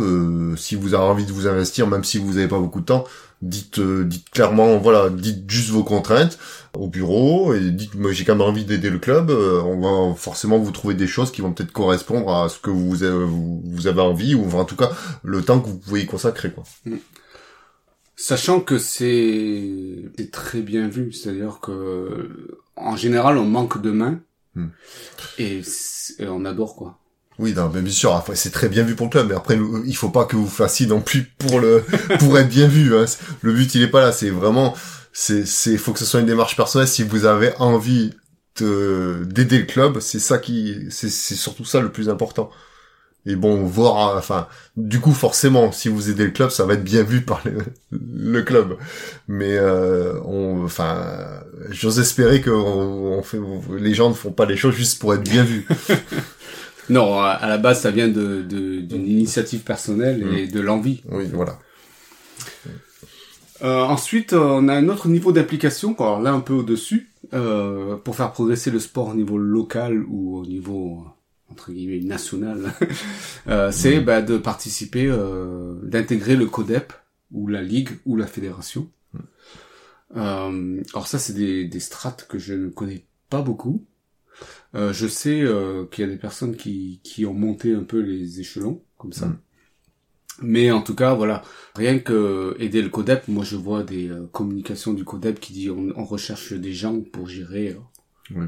si 0.58 0.76
vous 0.76 0.94
avez 0.94 1.04
envie 1.04 1.26
de 1.26 1.32
vous 1.32 1.48
investir, 1.48 1.88
même 1.88 2.04
si 2.04 2.18
vous 2.18 2.34
n'avez 2.34 2.48
pas 2.48 2.60
beaucoup 2.60 2.82
de 2.82 2.86
temps, 2.86 3.06
dites 3.42 3.80
dites 3.80 4.30
clairement, 4.30 4.78
voilà, 4.78 5.10
dites 5.10 5.50
juste 5.50 5.70
vos 5.70 5.84
contraintes 5.84 6.38
au 6.78 6.88
bureau 6.88 7.54
et 7.54 7.72
dites 7.72 7.96
moi 7.96 8.12
j'ai 8.12 8.24
quand 8.24 8.36
même 8.36 8.48
envie 8.48 8.66
d'aider 8.66 8.90
le 8.90 9.00
club. 9.00 9.30
on 9.30 10.10
va 10.10 10.16
forcément 10.16 10.58
vous 10.58 10.72
trouver 10.72 10.94
des 10.94 11.08
choses 11.08 11.32
qui 11.32 11.42
vont 11.42 11.52
peut-être 11.52 11.72
correspondre 11.72 12.34
à 12.34 12.50
ce 12.50 12.60
que 12.60 12.70
vous 12.70 13.04
avez, 13.04 13.26
vous 13.26 13.88
avez 13.88 14.02
envie 14.02 14.36
ou 14.36 14.50
en 14.52 14.66
tout 14.66 14.76
cas 14.76 14.92
le 15.24 15.42
temps 15.42 15.60
que 15.60 15.68
vous 15.68 15.78
pouvez 15.78 16.02
y 16.02 16.06
consacrer 16.06 16.52
quoi. 16.52 16.64
Mm. 16.86 16.98
Sachant 18.22 18.60
que 18.60 18.78
c'est 18.78 20.12
très 20.32 20.62
bien 20.62 20.88
vu, 20.88 21.12
c'est-à-dire 21.12 21.60
que 21.60 22.60
en 22.76 22.96
général 22.96 23.40
on 23.40 23.46
manque 23.46 23.82
de 23.82 23.90
mains 23.90 24.20
hmm. 24.54 24.68
et, 25.40 25.64
on 26.20 26.46
adore 26.46 26.76
quoi. 26.76 27.00
Oui, 27.40 27.54
non, 27.54 27.72
mais 27.74 27.82
bien 27.82 27.94
sûr, 27.94 28.24
c'est 28.36 28.52
très 28.52 28.70
bien 28.70 28.84
vu 28.84 28.96
pour 28.96 29.08
le 29.08 29.12
club, 29.12 29.28
mais 29.30 29.36
après 29.36 29.58
il 29.86 29.96
faut 29.96 30.10
pas 30.10 30.26
que 30.26 30.36
vous 30.36 30.48
fassiez 30.48 30.86
non 30.86 31.02
plus 31.02 31.24
pour 31.24 31.60
le 31.60 31.84
pour 32.20 32.38
être 32.38 32.50
bien 32.50 32.68
vu. 32.68 32.96
Hein. 32.96 33.06
Le 33.42 33.54
but 33.54 33.74
il 33.76 33.82
est 33.82 33.88
pas 33.88 34.02
là, 34.02 34.12
c'est 34.12 34.30
vraiment 34.30 34.76
c'est 35.14 35.46
c'est 35.46 35.78
faut 35.78 35.94
que 35.94 36.00
ce 36.00 36.06
soit 36.06 36.20
une 36.20 36.26
démarche 36.26 36.56
personnelle. 36.56 36.88
Si 36.88 37.04
vous 37.04 37.26
avez 37.26 37.54
envie 37.58 38.12
d'aider 38.60 39.60
le 39.60 39.66
club, 39.66 40.00
c'est 40.00 40.20
ça 40.20 40.38
qui, 40.38 40.88
c'est 40.90 41.10
surtout 41.10 41.66
ça 41.66 41.80
le 41.80 41.92
plus 41.92 42.10
important. 42.10 42.52
Et 43.28 43.36
bon, 43.36 43.64
voir, 43.66 44.18
enfin, 44.18 44.48
du 44.78 45.00
coup, 45.00 45.12
forcément, 45.12 45.72
si 45.72 45.90
vous 45.90 46.10
aidez 46.10 46.26
le 46.26 46.32
club, 46.32 46.50
ça 46.50 46.66
va 46.66 46.74
être 46.74 46.84
bien 46.84 47.04
vu 47.04 47.22
par 47.22 47.44
le, 47.92 48.42
club. 48.42 48.78
Mais, 49.28 49.58
euh, 49.58 50.20
on, 50.26 50.64
enfin, 50.66 51.06
j'ose 51.70 52.00
espérer 52.00 52.42
que 52.42 52.52
fait, 53.24 53.38
les 53.78 53.94
gens 53.94 54.10
ne 54.10 54.16
font 54.16 54.32
pas 54.32 54.46
les 54.46 54.58
choses 54.58 54.74
juste 54.74 55.00
pour 55.00 55.14
être 55.14 55.24
bien 55.24 55.44
vus. 55.44 55.68
non, 56.90 57.20
à 57.20 57.48
la 57.48 57.58
base, 57.58 57.82
ça 57.82 57.92
vient 57.92 58.08
de 58.08 58.42
d'une 58.42 59.08
initiative 59.08 59.62
personnelle 59.62 60.26
et 60.36 60.48
mm. 60.48 60.52
de 60.52 60.60
l'envie. 60.60 61.04
Oui, 61.10 61.26
voilà. 61.32 61.58
Euh, 63.64 63.82
ensuite, 63.82 64.34
on 64.34 64.68
a 64.68 64.74
un 64.74 64.90
autre 64.90 65.08
niveau 65.08 65.32
d'application, 65.32 65.96
alors 66.00 66.20
là 66.20 66.32
un 66.32 66.40
peu 66.40 66.54
au-dessus, 66.54 67.12
euh, 67.34 67.96
pour 67.98 68.16
faire 68.16 68.32
progresser 68.32 68.72
le 68.72 68.80
sport 68.80 69.10
au 69.10 69.14
niveau 69.14 69.38
local 69.38 70.04
ou 70.08 70.38
au 70.38 70.46
niveau 70.46 71.06
entre 71.52 71.72
guillemets 71.72 72.00
national, 72.00 72.74
euh, 73.48 73.72
c'est 73.72 74.00
mm. 74.00 74.04
bah, 74.04 74.22
de 74.22 74.38
participer, 74.38 75.08
euh, 75.08 75.76
d'intégrer 75.84 76.36
le 76.36 76.48
CODEP 76.48 76.94
ou 77.32 77.48
la 77.48 77.62
ligue 77.62 77.90
ou 78.06 78.16
la 78.16 78.26
fédération. 78.26 78.90
Mm. 79.14 79.20
Euh, 80.18 80.82
alors 80.94 81.08
ça, 81.08 81.20
c'est 81.20 81.34
des, 81.34 81.66
des 81.66 81.80
strates 81.80 82.26
que 82.28 82.40
je 82.40 82.54
ne 82.54 82.70
connais 82.70 83.06
pas 83.30 83.42
beaucoup. 83.42 83.86
Euh, 84.74 84.94
je 84.94 85.08
sais 85.08 85.42
euh, 85.42 85.86
qu'il 85.86 86.06
y 86.06 86.08
a 86.08 86.10
des 86.10 86.18
personnes 86.18 86.56
qui, 86.56 87.02
qui 87.04 87.26
ont 87.26 87.34
monté 87.34 87.74
un 87.74 87.84
peu 87.84 88.00
les 88.00 88.40
échelons 88.40 88.82
comme 88.98 89.14
ça. 89.14 89.28
Mm. 89.28 89.40
Mais 90.44 90.72
en 90.72 90.82
tout 90.82 90.96
cas, 90.96 91.14
voilà, 91.14 91.44
rien 91.76 92.00
que 92.00 92.56
aider 92.58 92.82
le 92.82 92.90
CODEP, 92.90 93.28
moi 93.28 93.44
je 93.44 93.56
vois 93.56 93.84
des 93.84 94.10
euh, 94.10 94.28
communications 94.32 94.94
du 94.94 95.04
CODEP 95.04 95.40
qui 95.40 95.54
dit 95.54 95.70
on, 95.70 95.90
on 95.96 96.06
recherche 96.06 96.54
des 96.54 96.74
gens 96.74 97.00
pour 97.02 97.28
gérer 97.28 97.78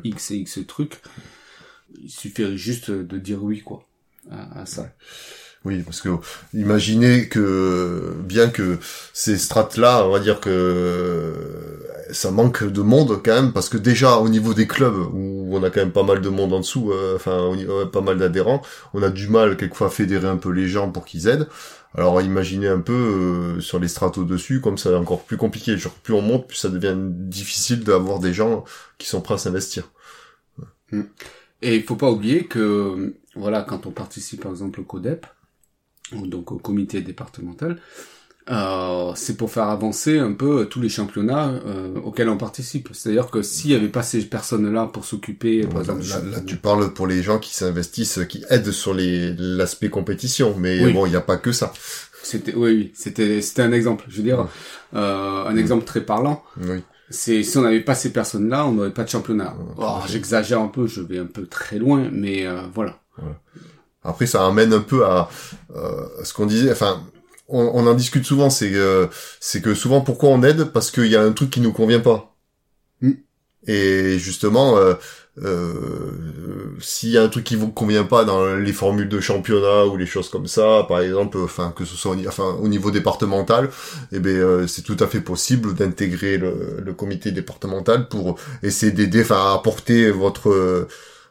X 0.03 0.31
et 0.31 0.37
X 0.37 0.59
trucs 0.65 1.01
il 2.01 2.09
suffirait 2.09 2.57
juste 2.57 2.91
de 2.91 3.17
dire 3.17 3.43
oui, 3.43 3.61
quoi, 3.61 3.85
à, 4.31 4.65
ça. 4.65 4.93
Oui, 5.65 5.81
parce 5.81 6.01
que 6.01 6.09
imaginez 6.53 7.29
que 7.29 8.15
bien 8.23 8.49
que 8.49 8.79
ces 9.13 9.37
strates-là, 9.37 10.05
on 10.05 10.11
va 10.11 10.19
dire 10.19 10.41
que 10.41 11.72
ça 12.13 12.31
manque 12.31 12.63
de 12.63 12.81
monde 12.81 13.21
quand 13.23 13.33
même, 13.33 13.51
parce 13.51 13.69
que 13.69 13.77
déjà 13.77 14.17
au 14.17 14.29
niveau 14.29 14.53
des 14.53 14.67
clubs 14.67 14.95
où 15.13 15.49
on 15.51 15.63
a 15.63 15.69
quand 15.69 15.81
même 15.81 15.91
pas 15.91 16.03
mal 16.03 16.21
de 16.21 16.29
monde 16.29 16.53
en 16.53 16.59
dessous, 16.59 16.91
euh, 16.91 17.15
enfin 17.15 17.51
pas 17.91 18.01
mal 18.01 18.17
d'adhérents, 18.17 18.61
on 18.93 19.03
a 19.03 19.09
du 19.09 19.27
mal 19.27 19.57
quelquefois 19.57 19.87
à 19.87 19.89
fédérer 19.89 20.27
un 20.27 20.37
peu 20.37 20.49
les 20.49 20.67
gens 20.67 20.89
pour 20.89 21.05
qu'ils 21.05 21.27
aident. 21.27 21.47
Alors 21.95 22.21
imaginez 22.21 22.67
un 22.67 22.79
peu 22.79 22.93
euh, 22.93 23.59
sur 23.61 23.79
les 23.79 23.87
strates 23.87 24.17
au-dessus, 24.17 24.61
comme 24.61 24.77
ça 24.77 24.97
encore 24.97 25.23
plus 25.23 25.37
compliqué. 25.37 25.77
Genre 25.77 25.93
plus 25.93 26.13
on 26.13 26.21
monte, 26.21 26.47
plus 26.47 26.57
ça 26.57 26.69
devient 26.69 26.95
difficile 26.97 27.83
d'avoir 27.83 28.19
des 28.19 28.33
gens 28.33 28.63
qui 28.97 29.07
sont 29.07 29.21
prêts 29.21 29.35
à 29.35 29.37
s'investir. 29.37 29.91
Hmm. 30.91 31.03
Et 31.61 31.75
il 31.75 31.83
faut 31.83 31.95
pas 31.95 32.11
oublier 32.11 32.45
que, 32.45 33.15
voilà, 33.35 33.61
quand 33.61 33.85
on 33.85 33.91
participe 33.91 34.41
par 34.41 34.51
exemple 34.51 34.81
au 34.81 34.83
CODEP, 34.83 35.25
donc 36.11 36.51
au 36.51 36.57
comité 36.57 37.01
départemental, 37.01 37.79
euh, 38.49 39.11
c'est 39.15 39.37
pour 39.37 39.51
faire 39.51 39.69
avancer 39.69 40.19
un 40.19 40.33
peu 40.33 40.65
tous 40.65 40.81
les 40.81 40.89
championnats 40.89 41.49
euh, 41.65 41.95
auxquels 42.03 42.29
on 42.29 42.37
participe. 42.37 42.89
C'est-à-dire 42.91 43.27
que 43.27 43.41
s'il 43.41 43.71
y 43.71 43.75
avait 43.75 43.89
pas 43.89 44.03
ces 44.03 44.21
personnes-là 44.21 44.87
pour 44.87 45.05
s'occuper, 45.05 45.65
par 45.65 45.81
exemple, 45.81 46.03
là, 46.03 46.39
tu 46.45 46.57
parles 46.57 46.93
pour 46.93 47.07
les 47.07 47.23
gens 47.23 47.39
qui 47.39 47.53
s'investissent, 47.53 48.19
qui 48.27 48.43
aident 48.49 48.71
sur 48.71 48.93
les 48.93 49.33
l'aspect 49.37 49.89
compétition, 49.89 50.55
mais 50.57 50.91
bon, 50.91 51.05
il 51.05 51.11
n'y 51.11 51.15
a 51.15 51.21
pas 51.21 51.37
que 51.37 51.51
ça. 51.51 51.73
C'était 52.21 52.53
oui, 52.55 52.75
oui, 52.75 52.91
c'était 52.95 53.41
c'était 53.41 53.63
un 53.63 53.71
exemple. 53.71 54.05
Je 54.07 54.17
veux 54.17 54.23
dire, 54.23 54.47
euh, 54.95 55.45
un 55.45 55.55
exemple 55.57 55.85
très 55.85 56.01
parlant. 56.01 56.43
Oui 56.61 56.81
c'est 57.13 57.43
si 57.43 57.57
on 57.57 57.61
n'avait 57.61 57.81
pas 57.81 57.95
ces 57.95 58.11
personnes-là, 58.11 58.65
on 58.65 58.71
n'aurait 58.71 58.93
pas 58.93 59.03
de 59.03 59.09
championnat. 59.09 59.55
Oh, 59.77 59.99
J'exagère 60.07 60.59
un 60.59 60.67
peu, 60.67 60.87
je 60.87 61.01
vais 61.01 61.19
un 61.19 61.25
peu 61.25 61.45
très 61.45 61.77
loin, 61.77 62.09
mais 62.11 62.45
euh, 62.45 62.61
voilà. 62.73 62.97
Après, 64.03 64.25
ça 64.25 64.45
amène 64.45 64.73
un 64.73 64.81
peu 64.81 65.05
à 65.05 65.29
euh, 65.75 66.05
ce 66.23 66.33
qu'on 66.33 66.45
disait. 66.45 66.71
Enfin, 66.71 67.03
on, 67.47 67.61
on, 67.73 67.87
en 67.87 67.93
discute 67.93 68.25
souvent. 68.25 68.49
C'est 68.49 68.71
que 68.71 69.09
c'est 69.39 69.61
que 69.61 69.73
souvent, 69.75 70.01
pourquoi 70.01 70.29
on 70.29 70.43
aide? 70.43 70.65
Parce 70.65 70.91
qu'il 70.91 71.07
y 71.07 71.15
a 71.15 71.21
un 71.21 71.31
truc 71.31 71.49
qui 71.49 71.61
nous 71.61 71.73
convient 71.73 71.99
pas. 71.99 72.35
Mm. 73.01 73.11
Et 73.67 74.19
justement, 74.19 74.77
euh, 74.77 74.93
euh, 75.41 76.11
s'il 76.79 77.09
y 77.09 77.17
a 77.17 77.23
un 77.23 77.29
truc 77.29 77.43
qui 77.43 77.55
vous 77.55 77.71
convient 77.71 78.03
pas 78.03 78.23
dans 78.25 78.55
les 78.55 78.73
formules 78.73 79.09
de 79.09 79.19
championnat 79.19 79.85
ou 79.85 79.97
les 79.97 80.05
choses 80.05 80.29
comme 80.29 80.47
ça, 80.47 80.85
par 80.87 80.99
exemple, 80.99 81.37
enfin 81.43 81.73
que 81.75 81.85
ce 81.85 81.95
soit 81.95 82.15
enfin, 82.27 82.55
au 82.61 82.67
niveau 82.67 82.91
départemental, 82.91 83.69
eh 84.11 84.19
ben 84.19 84.35
euh, 84.35 84.67
c'est 84.67 84.83
tout 84.83 84.97
à 84.99 85.07
fait 85.07 85.21
possible 85.21 85.73
d'intégrer 85.73 86.37
le, 86.37 86.81
le, 86.83 86.93
comité 86.93 87.31
départemental 87.31 88.09
pour 88.09 88.37
essayer 88.61 88.91
d'aider, 88.91 89.21
enfin 89.21 89.53
apporter 89.55 90.11
votre 90.11 90.87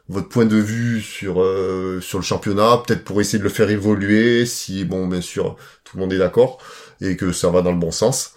votre 0.09 0.29
point 0.29 0.45
de 0.45 0.57
vue 0.57 1.01
sur 1.01 1.41
euh, 1.41 1.99
sur 2.01 2.19
le 2.19 2.23
championnat, 2.23 2.81
peut-être 2.85 3.03
pour 3.03 3.21
essayer 3.21 3.39
de 3.39 3.43
le 3.43 3.49
faire 3.49 3.69
évoluer, 3.69 4.45
si 4.45 4.85
bon 4.85 5.07
bien 5.07 5.21
sûr 5.21 5.55
tout 5.83 5.97
le 5.97 6.01
monde 6.01 6.13
est 6.13 6.17
d'accord 6.17 6.59
et 7.01 7.15
que 7.17 7.31
ça 7.31 7.49
va 7.49 7.61
dans 7.61 7.71
le 7.71 7.79
bon 7.79 7.91
sens. 7.91 8.33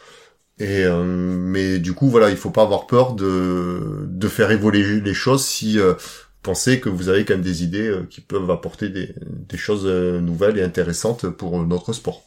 Et 0.58 0.84
euh, 0.84 1.04
mais 1.04 1.78
du 1.78 1.92
coup 1.92 2.08
voilà, 2.08 2.30
il 2.30 2.36
faut 2.36 2.50
pas 2.50 2.62
avoir 2.62 2.86
peur 2.86 3.14
de 3.14 4.06
de 4.06 4.28
faire 4.28 4.50
évoluer 4.50 5.00
les 5.00 5.14
choses 5.14 5.44
si 5.44 5.78
euh, 5.78 5.92
vous 5.92 6.40
pensez 6.42 6.80
que 6.80 6.88
vous 6.88 7.08
avez 7.08 7.24
quand 7.24 7.34
même 7.34 7.42
des 7.42 7.62
idées 7.62 7.88
euh, 7.88 8.06
qui 8.08 8.22
peuvent 8.22 8.50
apporter 8.50 8.88
des 8.88 9.14
des 9.20 9.58
choses 9.58 9.86
nouvelles 9.86 10.58
et 10.58 10.62
intéressantes 10.62 11.28
pour 11.28 11.62
notre 11.64 11.92
sport. 11.92 12.24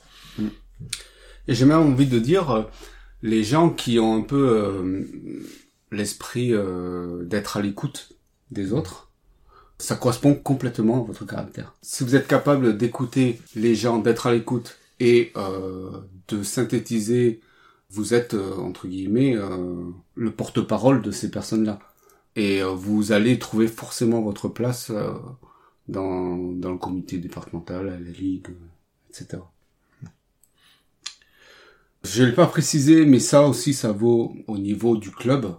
Et 1.47 1.55
j'ai 1.55 1.65
même 1.65 1.79
envie 1.79 2.05
de 2.05 2.19
dire 2.19 2.67
les 3.23 3.43
gens 3.43 3.71
qui 3.71 3.97
ont 3.99 4.15
un 4.15 4.21
peu 4.21 5.07
l'esprit 5.91 6.53
d'être 7.23 7.57
à 7.57 7.61
l'écoute 7.61 8.09
des 8.51 8.71
autres, 8.71 9.08
ça 9.79 9.95
correspond 9.95 10.35
complètement 10.35 11.03
à 11.03 11.07
votre 11.07 11.25
caractère. 11.25 11.73
Si 11.81 12.03
vous 12.03 12.15
êtes 12.15 12.27
capable 12.27 12.77
d'écouter 12.77 13.41
les 13.55 13.73
gens, 13.75 13.97
d'être 13.97 14.27
à 14.27 14.33
l'écoute 14.33 14.77
et 14.99 15.33
de 16.27 16.43
synthétiser 16.43 17.41
vous 17.89 18.13
êtes 18.13 18.33
euh, 18.33 18.55
entre 18.57 18.87
guillemets 18.87 19.35
euh, 19.35 19.91
le 20.15 20.31
porte-parole 20.31 21.01
de 21.01 21.11
ces 21.11 21.31
personnes-là 21.31 21.79
et 22.35 22.61
euh, 22.61 22.67
vous 22.67 23.11
allez 23.11 23.39
trouver 23.39 23.67
forcément 23.67 24.21
votre 24.21 24.47
place 24.47 24.91
dans, 25.87 26.37
dans 26.37 26.71
le 26.71 26.77
comité 26.77 27.17
départemental, 27.17 27.89
à 27.89 27.99
la 27.99 28.11
ligue, 28.11 28.47
etc. 29.09 29.41
Je 32.03 32.23
l'ai 32.23 32.31
pas 32.31 32.45
précisé, 32.45 33.05
mais 33.05 33.19
ça 33.19 33.41
aussi, 33.47 33.73
ça 33.73 33.91
vaut 33.91 34.35
au 34.47 34.57
niveau 34.57 34.95
du 34.95 35.11
club. 35.11 35.53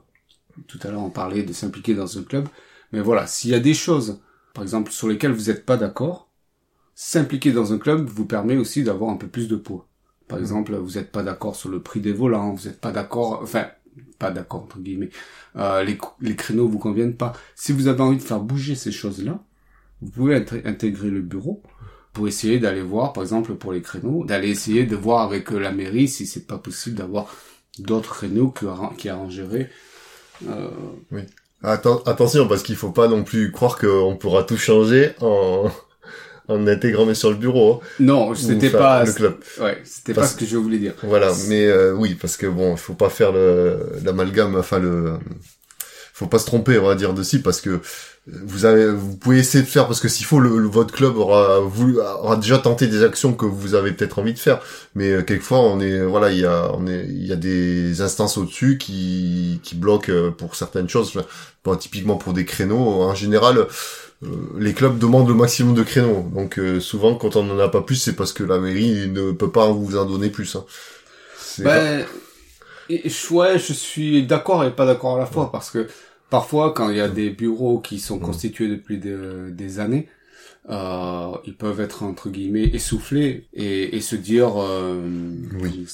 Tout 0.68 0.78
à 0.82 0.90
l'heure, 0.90 1.02
on 1.02 1.10
parlait 1.10 1.42
de 1.42 1.52
s'impliquer 1.52 1.94
dans 1.94 2.16
un 2.16 2.22
club. 2.22 2.48
Mais 2.92 3.00
voilà, 3.00 3.26
s'il 3.26 3.50
y 3.50 3.54
a 3.54 3.60
des 3.60 3.74
choses, 3.74 4.20
par 4.54 4.62
exemple, 4.62 4.90
sur 4.90 5.08
lesquelles 5.08 5.32
vous 5.32 5.46
n'êtes 5.46 5.64
pas 5.64 5.76
d'accord, 5.76 6.28
s'impliquer 6.94 7.52
dans 7.52 7.72
un 7.72 7.78
club 7.78 8.08
vous 8.08 8.26
permet 8.26 8.56
aussi 8.56 8.82
d'avoir 8.82 9.10
un 9.10 9.16
peu 9.16 9.26
plus 9.26 9.48
de 9.48 9.56
poids. 9.56 9.86
Par 10.28 10.38
exemple, 10.38 10.74
vous 10.76 10.92
n'êtes 10.92 11.10
pas 11.10 11.22
d'accord 11.22 11.56
sur 11.56 11.70
le 11.70 11.80
prix 11.80 12.00
des 12.00 12.12
volants, 12.12 12.52
vous 12.52 12.68
n'êtes 12.68 12.80
pas 12.80 12.92
d'accord, 12.92 13.40
enfin, 13.42 13.66
pas 14.18 14.30
d'accord 14.30 14.62
entre 14.64 14.78
guillemets, 14.78 15.10
euh, 15.56 15.82
les, 15.82 15.98
les 16.20 16.36
créneaux 16.36 16.68
vous 16.68 16.78
conviennent 16.78 17.16
pas. 17.16 17.32
Si 17.54 17.72
vous 17.72 17.88
avez 17.88 18.02
envie 18.02 18.18
de 18.18 18.22
faire 18.22 18.40
bouger 18.40 18.74
ces 18.74 18.92
choses-là, 18.92 19.42
vous 20.02 20.10
pouvez 20.10 20.36
intégrer 20.64 21.10
le 21.10 21.20
bureau 21.20 21.62
pour 22.12 22.28
essayer 22.28 22.58
d'aller 22.58 22.82
voir, 22.82 23.12
par 23.12 23.22
exemple 23.22 23.54
pour 23.54 23.72
les 23.72 23.82
créneaux, 23.82 24.24
d'aller 24.24 24.50
essayer 24.50 24.84
de 24.84 24.96
voir 24.96 25.22
avec 25.22 25.52
euh, 25.52 25.58
la 25.58 25.72
mairie 25.72 26.08
si 26.08 26.26
c'est 26.26 26.46
pas 26.46 26.58
possible 26.58 26.96
d'avoir 26.96 27.34
d'autres 27.78 28.14
créneaux 28.14 28.52
qui 28.96 29.08
arrangeraient. 29.08 29.70
Euh... 30.48 30.70
Oui. 31.12 31.22
Attention 31.62 32.48
parce 32.48 32.62
qu'il 32.62 32.76
faut 32.76 32.90
pas 32.90 33.08
non 33.08 33.22
plus 33.22 33.52
croire 33.52 33.78
qu'on 33.78 34.16
pourra 34.16 34.44
tout 34.44 34.56
changer 34.56 35.12
en 35.20 35.70
en 36.48 36.66
intégrant 36.66 37.06
mais 37.06 37.14
sur 37.14 37.30
le 37.30 37.36
bureau. 37.36 37.80
Hein. 37.82 37.86
Non, 38.00 38.34
c'était 38.34 38.70
pas 38.70 39.04
le 39.04 39.12
club. 39.12 39.36
Ouais, 39.60 39.80
c'était 39.84 40.14
pas 40.14 40.26
ce 40.26 40.36
que 40.36 40.46
je 40.46 40.56
voulais 40.56 40.78
dire. 40.78 40.94
Voilà, 41.02 41.32
mais 41.48 41.66
euh, 41.66 41.92
oui, 41.92 42.16
parce 42.20 42.36
que 42.36 42.46
bon, 42.46 42.72
il 42.72 42.78
faut 42.78 42.94
pas 42.94 43.08
faire 43.08 43.32
l'amalgame, 44.02 44.56
enfin 44.56 44.78
le, 44.78 45.14
faut 46.20 46.26
pas 46.26 46.38
se 46.38 46.46
tromper, 46.46 46.78
on 46.78 46.86
va 46.86 46.94
dire 46.96 47.14
dessus, 47.14 47.40
parce 47.40 47.60
que 47.60 47.80
vous 48.26 48.64
avez, 48.64 48.90
vous 48.90 49.16
pouvez 49.16 49.38
essayer 49.38 49.64
de 49.64 49.68
faire 49.68 49.86
parce 49.86 49.98
que 50.00 50.08
s'il 50.08 50.26
faut, 50.26 50.40
le, 50.40 50.50
votre 50.66 50.94
club 50.94 51.16
aura 51.16 51.60
voulu, 51.60 51.98
aura 52.00 52.36
déjà 52.36 52.58
tenté 52.58 52.86
des 52.86 53.02
actions 53.02 53.32
que 53.32 53.46
vous 53.46 53.74
avez 53.74 53.92
peut-être 53.92 54.18
envie 54.18 54.34
de 54.34 54.38
faire, 54.38 54.60
mais 54.94 55.10
euh, 55.10 55.22
quelquefois 55.22 55.60
on 55.60 55.80
est, 55.80 56.00
voilà, 56.02 56.30
il 56.30 56.40
y 56.40 56.46
a, 56.46 56.70
on 56.74 56.86
est, 56.86 57.06
il 57.08 57.26
y 57.26 57.32
a 57.32 57.36
des 57.36 58.02
instances 58.02 58.38
au-dessus 58.38 58.78
qui, 58.78 59.60
qui 59.62 59.74
bloquent 59.74 60.12
euh, 60.12 60.30
pour 60.30 60.54
certaines 60.54 60.88
choses. 60.88 61.12
Bon, 61.64 61.76
typiquement 61.76 62.16
pour 62.16 62.32
des 62.32 62.44
créneaux, 62.44 63.02
en 63.02 63.14
général, 63.14 63.66
euh, 64.22 64.28
les 64.58 64.74
clubs 64.74 64.98
demandent 64.98 65.28
le 65.28 65.34
maximum 65.34 65.74
de 65.74 65.82
créneaux. 65.82 66.28
Donc 66.34 66.58
euh, 66.58 66.80
souvent, 66.80 67.14
quand 67.14 67.36
on 67.36 67.44
n'en 67.44 67.58
a 67.58 67.68
pas 67.68 67.80
plus, 67.82 67.96
c'est 67.96 68.14
parce 68.14 68.32
que 68.32 68.44
la 68.44 68.58
mairie 68.58 69.08
ne 69.08 69.32
peut 69.32 69.50
pas 69.50 69.70
vous 69.70 69.96
en 69.96 70.04
donner 70.04 70.28
plus. 70.28 70.56
Hein. 70.56 70.64
Ben, 71.58 72.04
ouais, 73.30 73.58
je 73.58 73.72
suis 73.72 74.26
d'accord 74.26 74.64
et 74.64 74.70
pas 74.70 74.86
d'accord 74.86 75.16
à 75.16 75.20
la 75.20 75.26
fois 75.26 75.50
parce 75.50 75.70
que 75.70 75.86
parfois, 76.30 76.72
quand 76.72 76.90
il 76.90 76.96
y 76.96 77.00
a 77.00 77.08
des 77.08 77.30
bureaux 77.30 77.80
qui 77.80 77.98
sont 78.00 78.18
constitués 78.18 78.68
depuis 78.68 78.98
des 78.98 79.80
années, 79.80 80.08
euh, 80.70 81.32
ils 81.46 81.56
peuvent 81.56 81.80
être 81.80 82.02
entre 82.04 82.30
guillemets 82.30 82.64
essoufflés 82.64 83.48
et, 83.54 83.96
et 83.96 84.00
se 84.00 84.16
dire 84.16 84.52
euh, 84.62 85.00
oui. 85.60 85.86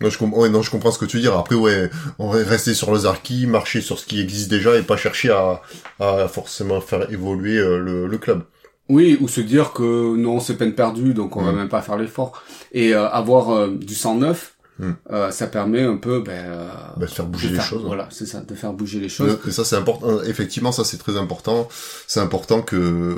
Non, 0.00 0.08
je, 0.10 0.24
ouais, 0.24 0.48
non, 0.48 0.62
je 0.62 0.70
comprends 0.70 0.90
ce 0.90 0.98
que 0.98 1.04
tu 1.04 1.16
veux 1.18 1.22
dire. 1.22 1.36
Après, 1.36 1.54
ouais, 1.54 1.90
on 2.18 2.30
va 2.30 2.38
rester 2.42 2.74
sur 2.74 2.94
les 2.94 3.06
acquis, 3.06 3.46
marcher 3.46 3.80
sur 3.82 3.98
ce 3.98 4.06
qui 4.06 4.20
existe 4.20 4.50
déjà 4.50 4.76
et 4.78 4.82
pas 4.82 4.96
chercher 4.96 5.30
à, 5.30 5.60
à 6.00 6.26
forcément 6.28 6.80
faire 6.80 7.10
évoluer 7.12 7.58
euh, 7.58 7.78
le, 7.78 8.06
le 8.06 8.18
club. 8.18 8.44
Oui, 8.88 9.16
ou 9.20 9.28
se 9.28 9.40
dire 9.40 9.72
que 9.72 10.16
non, 10.16 10.40
c'est 10.40 10.56
peine 10.56 10.74
perdue, 10.74 11.14
donc 11.14 11.36
on 11.36 11.42
va 11.42 11.52
Mm. 11.52 11.56
même 11.56 11.68
pas 11.68 11.82
faire 11.82 11.96
l'effort. 11.96 12.42
Et 12.72 12.94
euh, 12.94 13.08
avoir 13.08 13.50
euh, 13.50 13.68
du 13.76 13.94
sang 13.94 14.16
neuf, 14.16 14.56
Mm. 14.80 14.92
euh, 15.10 15.30
ça 15.30 15.46
permet 15.46 15.82
un 15.82 15.96
peu, 15.98 16.20
ben, 16.22 16.32
euh, 16.46 16.68
de 16.96 17.06
faire 17.06 17.26
bouger 17.26 17.48
de 17.48 17.52
les 17.52 17.58
faire- 17.58 17.68
choses. 17.68 17.82
hein. 17.82 17.86
Voilà, 17.86 18.08
c'est 18.10 18.24
ça, 18.26 18.40
de 18.40 18.54
faire 18.54 18.72
bouger 18.72 18.98
les 18.98 19.08
choses. 19.10 19.38
Et 19.46 19.50
ça, 19.50 19.64
c'est 19.64 19.76
important. 19.76 20.22
Effectivement, 20.22 20.72
ça, 20.72 20.84
c'est 20.84 20.96
très 20.98 21.16
important. 21.18 21.68
C'est 22.06 22.20
important 22.20 22.62
que 22.62 23.14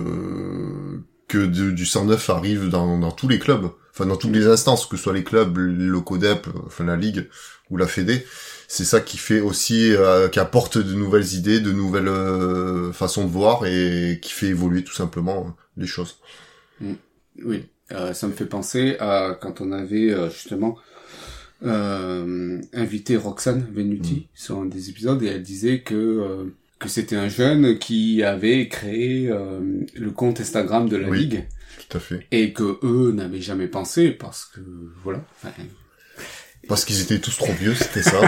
que 1.28 1.38
de- 1.38 1.71
du 1.71 1.87
109 1.87 2.28
arrive 2.31 2.69
dans, 2.69 2.99
dans 2.99 3.11
tous 3.12 3.26
les 3.28 3.38
clubs, 3.38 3.71
enfin 3.92 4.04
dans 4.07 4.16
toutes 4.16 4.33
les 4.33 4.47
instances, 4.47 4.85
que 4.87 4.97
ce 4.99 5.02
soit 5.04 5.14
les 5.14 5.25
clubs, 5.25 5.57
le 5.57 6.00
CODEP, 6.00 6.47
enfin 6.66 6.85
la 6.85 6.97
ligue 6.97 7.28
ou 7.71 7.76
la 7.78 7.87
Fédé. 7.87 8.26
C'est 8.69 8.85
ça 8.85 9.00
qui 9.00 9.16
fait 9.19 9.40
aussi, 9.40 9.95
euh, 9.95 10.28
qui 10.28 10.40
apporte 10.40 10.76
de 10.78 10.95
nouvelles 10.95 11.33
idées, 11.35 11.61
de 11.61 11.73
nouvelles 11.73 12.09
euh, 12.09 12.92
façons 12.92 13.25
de 13.25 13.31
voir 13.31 13.64
et 13.66 14.19
qui 14.21 14.33
fait 14.33 14.47
évoluer 14.49 14.83
tout 14.85 14.92
simplement 14.95 15.47
euh, 15.47 15.50
les 15.78 15.87
choses. 15.87 16.16
Oui, 17.45 17.66
euh, 17.92 18.12
ça 18.12 18.26
me 18.26 18.33
fait 18.33 18.47
penser 18.47 18.97
à 19.00 19.37
quand 19.40 19.61
on 19.61 19.73
avait 19.73 20.11
euh, 20.12 20.28
justement 20.31 20.76
euh, 21.64 22.61
invité 22.73 23.16
Roxane 23.16 23.66
Venuti 23.73 24.28
sur 24.35 24.59
un 24.59 24.66
des 24.66 24.90
épisodes 24.90 25.23
et 25.23 25.26
elle 25.26 25.42
disait 25.42 25.81
que 25.81 25.95
euh, 25.95 26.45
que 26.78 26.88
c'était 26.88 27.16
un 27.16 27.28
jeune 27.28 27.78
qui 27.78 28.23
avait 28.25 28.66
créé 28.69 29.28
euh, 29.31 29.61
le 29.95 30.11
compte 30.11 30.40
Instagram 30.40 30.88
de 30.88 30.97
la 30.97 31.09
Oui. 31.09 31.21
ligue 31.21 31.45
Tout 31.88 31.97
à 31.97 32.00
fait. 32.00 32.26
et 32.33 32.52
que 32.52 32.78
eux 32.83 33.12
n'avaient 33.12 33.40
jamais 33.40 33.69
pensé 33.69 34.11
parce 34.11 34.45
que 34.47 34.61
voilà. 35.04 35.25
Parce 36.69 36.85
qu'ils 36.85 37.00
étaient 37.00 37.19
tous 37.19 37.37
trop 37.37 37.52
vieux, 37.52 37.75
c'était 37.75 38.02
ça. 38.02 38.21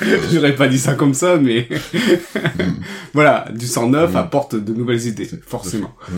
J'aurais 0.32 0.54
pas 0.54 0.68
dit 0.68 0.78
ça 0.78 0.94
comme 0.94 1.14
ça, 1.14 1.36
mais 1.38 1.68
Mm. 1.70 2.60
voilà, 3.14 3.48
du 3.54 3.66
sang 3.66 3.88
neuf 3.88 4.12
Mm. 4.12 4.16
apporte 4.16 4.54
de 4.56 4.72
nouvelles 4.74 5.06
idées, 5.06 5.28
forcément. 5.46 5.94
Mm. 6.10 6.14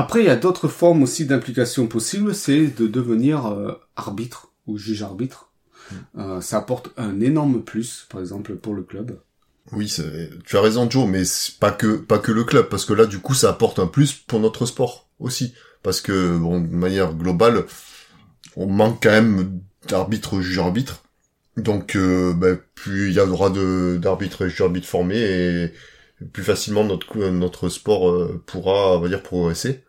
Après, 0.00 0.20
il 0.20 0.26
y 0.26 0.30
a 0.30 0.36
d'autres 0.36 0.68
formes 0.68 1.02
aussi 1.02 1.26
d'implication 1.26 1.86
possibles, 1.86 2.34
c'est 2.34 2.68
de 2.68 2.86
devenir 2.86 3.44
euh, 3.48 3.74
arbitre 3.96 4.48
ou 4.66 4.78
juge 4.78 5.02
arbitre. 5.02 5.50
Mm. 5.90 5.94
Euh, 6.18 6.40
ça 6.40 6.56
apporte 6.56 6.90
un 6.96 7.20
énorme 7.20 7.62
plus, 7.62 8.06
par 8.08 8.22
exemple, 8.22 8.56
pour 8.56 8.72
le 8.72 8.82
club. 8.82 9.20
Oui, 9.72 9.94
tu 10.46 10.56
as 10.56 10.60
raison, 10.62 10.88
Joe, 10.88 11.06
mais 11.06 11.24
pas 11.60 11.70
que 11.70 11.96
pas 11.96 12.18
que 12.18 12.32
le 12.32 12.44
club, 12.44 12.70
parce 12.70 12.86
que 12.86 12.94
là, 12.94 13.04
du 13.04 13.18
coup, 13.18 13.34
ça 13.34 13.50
apporte 13.50 13.78
un 13.78 13.86
plus 13.86 14.14
pour 14.14 14.40
notre 14.40 14.64
sport 14.64 15.06
aussi, 15.18 15.52
parce 15.82 16.00
que 16.00 16.38
bon, 16.38 16.62
de 16.62 16.74
manière 16.74 17.12
globale, 17.12 17.66
on 18.56 18.68
manque 18.68 19.02
quand 19.02 19.10
même 19.10 19.60
d'arbitres, 19.86 20.40
juges 20.40 20.60
arbitres. 20.60 21.02
Donc, 21.58 21.94
euh, 21.94 22.32
ben, 22.32 22.58
plus 22.74 23.10
il 23.10 23.16
y 23.16 23.20
aura 23.20 23.50
de 23.50 23.98
d'arbitres 24.00 24.46
et 24.46 24.48
juges 24.48 24.62
arbitres 24.62 24.88
formés, 24.88 25.20
et 25.20 25.72
plus 26.32 26.42
facilement 26.42 26.84
notre 26.84 27.18
notre 27.28 27.68
sport 27.68 28.10
euh, 28.10 28.42
pourra, 28.46 28.96
on 28.96 29.00
va 29.00 29.08
dire, 29.08 29.22
progresser. 29.22 29.84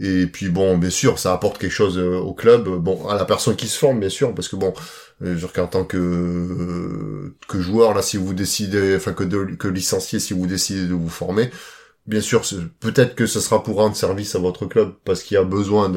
Et 0.00 0.26
puis 0.26 0.48
bon, 0.48 0.78
bien 0.78 0.90
sûr, 0.90 1.18
ça 1.18 1.32
apporte 1.32 1.58
quelque 1.58 1.70
chose 1.72 1.98
euh, 1.98 2.16
au 2.18 2.34
club, 2.34 2.68
bon, 2.68 3.08
à 3.08 3.16
la 3.16 3.24
personne 3.24 3.56
qui 3.56 3.68
se 3.68 3.78
forme, 3.78 4.00
bien 4.00 4.08
sûr, 4.10 4.34
parce 4.34 4.48
que 4.48 4.56
bon, 4.56 4.72
euh, 5.22 5.26
je 5.26 5.30
veux 5.30 5.36
dire 5.36 5.52
qu'en 5.52 5.66
tant 5.66 5.84
que 5.84 5.96
euh, 5.98 7.34
que 7.48 7.60
joueur 7.60 7.94
là, 7.94 8.02
si 8.02 8.16
vous 8.16 8.34
décidez, 8.34 8.96
enfin 8.96 9.12
que 9.12 9.24
que 9.54 9.68
licencié, 9.68 10.18
si 10.20 10.34
vous 10.34 10.46
décidez 10.46 10.86
de 10.86 10.94
vous 10.94 11.08
former, 11.08 11.50
bien 12.06 12.20
sûr, 12.22 12.42
peut-être 12.80 13.14
que 13.14 13.26
ce 13.26 13.40
sera 13.40 13.62
pour 13.62 13.76
rendre 13.76 13.96
service 13.96 14.34
à 14.34 14.38
votre 14.40 14.66
club 14.66 14.94
parce 15.04 15.22
qu'il 15.22 15.36
y 15.36 15.38
a 15.38 15.44
besoin 15.44 15.90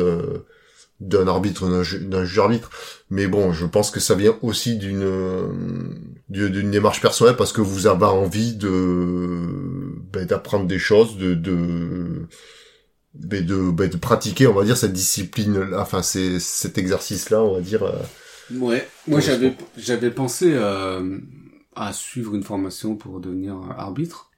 d'un 0.99 1.27
arbitre, 1.27 1.67
d'un 1.67 1.83
ju- 1.83 1.99
d'un 2.05 2.23
juge 2.25 2.39
arbitre. 2.39 2.69
Mais 3.09 3.27
bon, 3.27 3.51
je 3.53 3.65
pense 3.65 3.89
que 3.91 3.99
ça 3.99 4.15
vient 4.15 4.37
aussi 4.41 4.79
euh, 4.83 5.47
d'une 6.29 6.49
d'une 6.49 6.71
démarche 6.71 7.01
personnelle 7.01 7.35
parce 7.35 7.53
que 7.53 7.61
vous 7.61 7.87
avez 7.87 8.05
envie 8.05 8.53
de 8.55 8.69
ben, 10.13 10.25
d'apprendre 10.25 10.67
des 10.67 10.79
choses, 10.79 11.17
de 11.17 11.33
de 11.33 12.27
ben, 13.13 13.45
de, 13.45 13.71
ben, 13.71 13.89
de 13.89 13.97
pratiquer, 13.97 14.47
on 14.47 14.53
va 14.53 14.63
dire 14.63 14.77
cette 14.77 14.93
discipline, 14.93 15.71
enfin 15.77 16.01
c'est 16.01 16.39
cet 16.39 16.77
exercice 16.77 17.29
là, 17.29 17.41
on 17.41 17.55
va 17.55 17.61
dire. 17.61 17.83
euh, 17.83 17.93
Ouais, 18.57 18.87
moi 19.07 19.19
j'avais 19.21 19.55
j'avais 19.77 20.11
pensé 20.11 20.51
euh, 20.53 21.17
à 21.75 21.93
suivre 21.93 22.35
une 22.35 22.43
formation 22.43 22.95
pour 22.95 23.19
devenir 23.21 23.55
arbitre. 23.77 24.29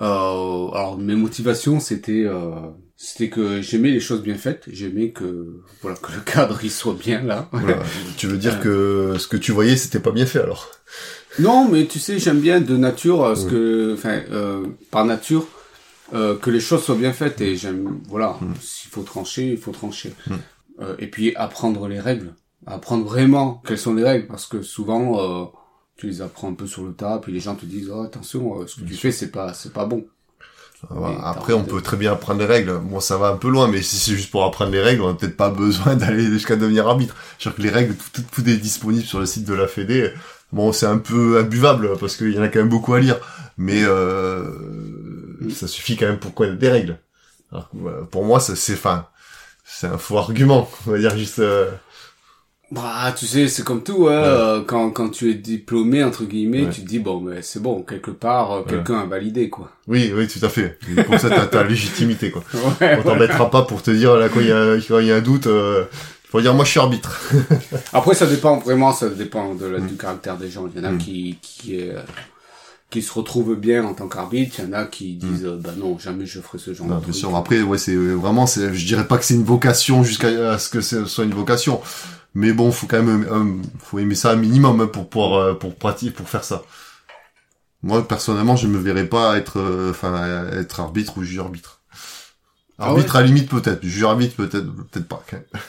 Euh, 0.00 0.02
alors 0.02 0.98
mes 0.98 1.14
motivations 1.14 1.78
c'était 1.78 2.24
euh, 2.26 2.50
c'était 2.96 3.28
que 3.28 3.60
j'aimais 3.62 3.90
les 3.90 4.00
choses 4.00 4.22
bien 4.22 4.34
faites, 4.36 4.64
j'aimais 4.66 5.10
que 5.12 5.60
voilà 5.82 5.96
que 5.96 6.12
le 6.12 6.20
cadre 6.20 6.58
il 6.64 6.70
soit 6.70 6.94
bien 6.94 7.22
là. 7.22 7.48
Voilà. 7.52 7.78
tu 8.16 8.26
veux 8.26 8.38
dire 8.38 8.60
que 8.60 9.14
ce 9.18 9.28
que 9.28 9.36
tu 9.36 9.52
voyais, 9.52 9.76
c'était 9.76 10.00
pas 10.00 10.10
bien 10.10 10.26
fait 10.26 10.40
alors? 10.40 10.70
Non, 11.40 11.68
mais 11.68 11.86
tu 11.86 11.98
sais, 11.98 12.18
j'aime 12.20 12.40
bien 12.40 12.60
de 12.60 12.76
nature 12.76 13.24
euh, 13.24 13.34
ce 13.34 13.44
Oui. 13.46 13.50
que, 13.50 13.94
enfin, 13.94 14.20
euh, 14.30 14.66
par 14.92 15.04
nature, 15.04 15.46
euh, 16.12 16.36
que 16.36 16.50
les 16.50 16.60
choses 16.60 16.84
soient 16.84 16.96
bien 16.96 17.12
faites 17.12 17.40
et 17.40 17.56
j'aime, 17.56 18.00
voilà, 18.08 18.36
Mm. 18.40 18.54
s'il 18.60 18.90
faut 18.90 19.02
trancher, 19.02 19.52
il 19.52 19.58
faut 19.58 19.72
trancher. 19.72 20.12
Mm. 20.26 20.34
Euh, 20.82 20.94
et 20.98 21.06
puis 21.06 21.34
apprendre 21.36 21.86
les 21.88 22.00
règles, 22.00 22.34
apprendre 22.66 23.04
vraiment 23.04 23.62
quelles 23.66 23.78
sont 23.78 23.94
les 23.94 24.04
règles, 24.04 24.26
parce 24.26 24.46
que 24.46 24.62
souvent 24.62 25.20
euh, 25.20 25.44
tu 25.96 26.06
les 26.08 26.20
apprends 26.20 26.50
un 26.50 26.54
peu 26.54 26.66
sur 26.66 26.82
le 26.84 26.92
tas, 26.92 27.18
puis 27.22 27.32
les 27.32 27.40
gens 27.40 27.54
te 27.54 27.64
disent 27.64 27.90
oh, 27.94 28.02
attention, 28.02 28.60
euh, 28.60 28.66
ce 28.66 28.80
que 28.80 28.84
tu 28.84 28.94
fais 28.94 29.12
c'est 29.12 29.30
pas, 29.30 29.54
c'est 29.54 29.72
pas 29.72 29.86
bon. 29.86 30.04
Voilà. 30.90 31.16
Mais 31.16 31.24
Après, 31.24 31.52
on 31.54 31.64
peut 31.64 31.80
très 31.80 31.96
bien 31.96 32.12
apprendre 32.12 32.40
les 32.40 32.46
règles. 32.46 32.72
Moi, 32.80 33.00
ça 33.00 33.16
va 33.16 33.28
un 33.28 33.36
peu 33.36 33.48
loin, 33.48 33.68
mais 33.68 33.80
si 33.80 33.96
c'est 33.96 34.12
juste 34.14 34.30
pour 34.30 34.44
apprendre 34.44 34.70
les 34.70 34.82
règles, 34.82 35.00
on 35.00 35.08
n'a 35.08 35.14
peut-être 35.14 35.36
pas 35.36 35.48
besoin 35.48 35.94
d'aller 35.96 36.26
jusqu'à 36.26 36.56
devenir 36.56 36.86
arbitre. 36.86 37.14
Je 37.38 37.48
veux 37.48 37.52
dire 37.52 37.56
que 37.56 37.62
les 37.62 37.70
règles, 37.70 37.94
tout, 37.94 38.10
tout, 38.20 38.24
tout 38.30 38.48
est 38.48 38.56
disponible 38.56 39.04
sur 39.04 39.18
le 39.18 39.24
site 39.24 39.46
de 39.46 39.54
la 39.54 39.66
Fédé. 39.66 40.12
Bon, 40.52 40.72
c'est 40.72 40.86
un 40.86 40.98
peu 40.98 41.38
imbuvable 41.38 41.96
parce 41.98 42.16
qu'il 42.16 42.32
y 42.32 42.38
en 42.38 42.42
a 42.42 42.48
quand 42.48 42.58
même 42.58 42.68
beaucoup 42.68 42.92
à 42.92 43.00
lire, 43.00 43.16
mais 43.56 43.82
euh, 43.82 44.44
ça 45.50 45.66
suffit 45.68 45.96
quand 45.96 46.06
même 46.06 46.18
pour 46.18 46.34
connaître 46.34 46.58
des 46.58 46.70
règles. 46.70 46.98
Alors, 47.52 47.68
voilà, 47.72 47.98
pour 48.10 48.24
moi, 48.24 48.40
c'est, 48.40 48.72
enfin, 48.74 49.06
c'est 49.64 49.86
un 49.86 49.98
faux 49.98 50.18
argument. 50.18 50.68
On 50.86 50.90
va 50.92 50.98
dire 50.98 51.16
juste. 51.16 51.38
euh, 51.38 51.70
Bah, 52.70 53.12
tu 53.16 53.26
sais, 53.26 53.46
c'est 53.46 53.62
comme 53.62 53.84
tout, 53.84 54.08
hein, 54.08 54.12
euh, 54.12 54.62
quand, 54.66 54.90
quand 54.90 55.08
tu 55.10 55.30
es 55.30 55.34
diplômé, 55.34 56.02
entre 56.02 56.24
guillemets, 56.24 56.64
Ouais. 56.64 56.70
tu 56.70 56.80
te 56.82 56.86
dis, 56.88 56.98
bon, 56.98 57.20
mais 57.20 57.42
c'est 57.42 57.60
bon, 57.62 57.82
quelque 57.82 58.10
part, 58.10 58.52
euh, 58.52 58.62
quelqu'un 58.62 58.98
a 59.00 59.04
validé, 59.06 59.48
quoi. 59.50 59.70
Oui, 59.86 60.12
oui, 60.16 60.26
tout 60.26 60.44
à 60.44 60.48
fait. 60.48 60.78
Et 60.96 61.02
Pour 61.04 61.20
ça, 61.20 61.28
t'as 61.28 61.46
ta 61.46 61.62
légitimité, 61.62 62.30
quoi. 62.32 62.42
Ouais, 62.80 62.96
On 62.98 63.02
t'embêtera 63.02 63.50
pas 63.50 63.62
pour 63.62 63.82
te 63.82 63.90
dire 63.92 64.16
là 64.16 64.28
quand 64.28 64.40
il 64.40 64.48
y 64.48 64.52
a, 64.52 64.76
quand 64.88 64.98
y 65.00 65.12
a 65.12 65.16
un 65.16 65.20
doute. 65.20 65.46
Euh, 65.46 65.84
faut 66.30 66.40
dire 66.40 66.52
moi 66.54 66.64
je 66.64 66.70
suis 66.72 66.80
arbitre. 66.80 67.20
Après, 67.92 68.14
ça 68.16 68.26
dépend 68.26 68.58
vraiment, 68.58 68.92
ça 68.92 69.08
dépend 69.08 69.54
de 69.54 69.66
la, 69.66 69.78
Mm. 69.78 69.86
du 69.86 69.94
caractère 69.96 70.36
des 70.36 70.50
gens. 70.50 70.66
Il 70.74 70.80
y 70.82 70.84
en 70.84 70.88
a 70.88 70.90
Mm. 70.92 70.98
qui, 70.98 71.38
qui, 71.40 71.78
euh, 71.88 72.00
qui 72.90 73.02
se 73.02 73.12
retrouvent 73.12 73.56
bien 73.56 73.84
en 73.84 73.94
tant 73.94 74.08
qu'arbitre, 74.08 74.56
il 74.60 74.64
y 74.66 74.68
en 74.68 74.72
a 74.72 74.84
qui 74.84 75.16
disent, 75.16 75.44
euh, 75.44 75.56
bah 75.60 75.72
non, 75.76 75.98
jamais 75.98 76.26
je 76.26 76.40
ferai 76.40 76.58
ce 76.58 76.72
genre 76.74 76.86
Mm. 76.86 76.90
Non, 76.90 76.94
de 76.96 77.00
bien 77.00 77.10
truc. 77.10 77.20
sûr. 77.20 77.36
Après, 77.36 77.60
ouais, 77.62 77.78
c'est 77.78 77.96
vraiment, 77.96 78.46
c'est, 78.46 78.72
je 78.74 78.86
dirais 78.86 79.06
pas 79.08 79.18
que 79.18 79.24
c'est 79.24 79.34
une 79.34 79.44
vocation 79.44 80.04
jusqu'à 80.04 80.58
ce 80.58 80.68
que 80.68 80.80
ce 80.80 81.04
soit 81.06 81.24
une 81.24 81.34
vocation, 81.34 81.80
mais 82.34 82.52
bon, 82.52 82.70
faut 82.70 82.86
quand 82.86 83.02
même, 83.02 83.26
euh, 83.30 83.62
faut 83.80 83.98
aimer 83.98 84.14
ça 84.14 84.30
un 84.32 84.36
minimum 84.36 84.80
hein, 84.80 84.86
pour 84.86 85.08
pouvoir, 85.08 85.34
euh, 85.40 85.54
pour 85.54 85.74
pratiquer, 85.74 86.12
pour 86.12 86.28
faire 86.28 86.44
ça. 86.44 86.62
Moi, 87.82 88.06
personnellement, 88.06 88.56
je 88.56 88.66
me 88.68 88.78
verrais 88.78 89.06
pas 89.06 89.36
être, 89.38 89.58
euh, 89.60 89.90
enfin, 89.90 90.46
être 90.52 90.80
arbitre 90.80 91.18
ou 91.18 91.22
juge 91.24 91.38
arbitre. 91.38 91.80
Ah 92.78 92.86
Arbitre 92.86 93.16
à 93.16 93.22
limite 93.22 93.48
peut-être, 93.48 93.82
juge 93.84 94.02
arbitre 94.04 94.34
peut-être, 94.36 94.66
peut-être 94.90 95.06
pas. 95.06 95.22
quand 95.30 95.36
même. 95.36 95.62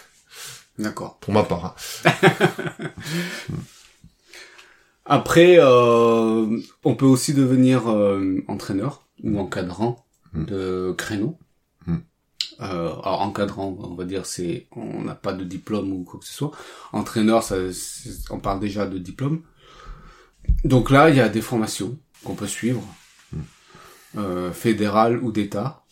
D'accord. 0.80 1.18
Pour 1.22 1.34
ma 1.34 1.44
part. 1.44 1.76
hein. 2.06 2.12
Après, 5.06 5.58
euh, 5.60 6.58
on 6.84 6.96
peut 6.96 7.06
aussi 7.06 7.34
devenir 7.34 7.90
euh, 7.90 8.44
entraîneur 8.48 9.04
ou 9.24 9.40
encadrant 9.40 10.02
Mm. 10.34 10.46
de 10.46 10.94
créneau. 10.98 11.38
Mm. 11.88 11.96
Euh, 12.62 12.90
alors 13.04 13.22
encadrant, 13.22 13.78
on 13.80 13.96
va 13.96 14.04
dire, 14.04 14.26
c'est 14.26 14.68
on 14.76 15.02
n'a 15.04 15.16
pas 15.16 15.32
de 15.34 15.44
diplôme 15.46 15.92
ou 15.94 16.04
quoi 16.04 16.20
que 16.20 16.26
ce 16.26 16.34
soit. 16.34 16.52
Entraîneur, 16.92 17.42
ça, 17.42 17.56
on 18.30 18.40
parle 18.40 18.60
déjà 18.60 18.86
de 18.86 18.98
diplôme. 18.98 19.42
Donc 20.64 20.90
là, 20.92 21.10
il 21.10 21.16
y 21.16 21.22
a 21.22 21.30
des 21.30 21.42
formations 21.42 21.98
qu'on 22.24 22.36
peut 22.36 22.48
suivre, 22.48 22.84
Mm. 23.32 23.40
euh, 24.18 24.52
fédérales 24.52 25.18
ou 25.24 25.32
d'État. 25.32 25.84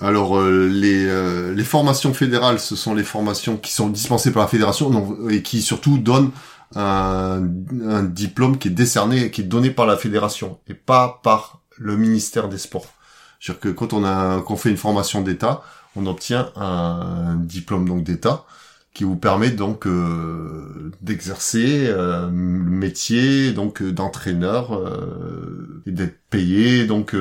Alors 0.00 0.38
euh, 0.38 0.68
les, 0.68 1.04
euh, 1.06 1.54
les 1.54 1.64
formations 1.64 2.14
fédérales, 2.14 2.58
ce 2.58 2.74
sont 2.76 2.94
les 2.94 3.04
formations 3.04 3.56
qui 3.58 3.72
sont 3.72 3.88
dispensées 3.90 4.32
par 4.32 4.42
la 4.42 4.48
fédération 4.48 4.88
donc, 4.90 5.30
et 5.30 5.42
qui 5.42 5.60
surtout 5.62 5.98
donnent 5.98 6.30
un, 6.74 7.40
diplôme 8.04 8.58
qui 8.58 8.68
est 8.68 8.72
décerné, 8.72 9.30
qui 9.30 9.42
est 9.42 9.44
donné 9.44 9.70
par 9.70 9.86
la 9.86 9.96
fédération 9.96 10.58
et 10.68 10.74
pas 10.74 11.20
par 11.22 11.62
le 11.78 11.96
ministère 11.96 12.48
des 12.48 12.58
Sports. 12.58 12.86
C'est-à-dire 13.40 13.60
que 13.60 13.68
quand 13.70 13.92
on 13.92 14.04
a 14.04 14.40
qu'on 14.40 14.56
fait 14.56 14.70
une 14.70 14.76
formation 14.76 15.20
d'État, 15.20 15.62
on 15.96 16.06
obtient 16.06 16.50
un 16.56 17.36
diplôme 17.36 17.88
donc 17.88 18.04
d'État 18.04 18.44
qui 18.94 19.04
vous 19.04 19.16
permet 19.16 19.50
donc 19.50 19.86
euh, 19.86 20.92
d'exercer 21.00 21.86
euh, 21.86 22.26
le 22.26 22.70
métier 22.70 23.52
donc 23.52 23.82
d'entraîneur 23.82 24.74
euh, 24.74 25.82
et 25.86 25.92
d'être 25.92 26.18
payé 26.28 26.86
donc 26.86 27.16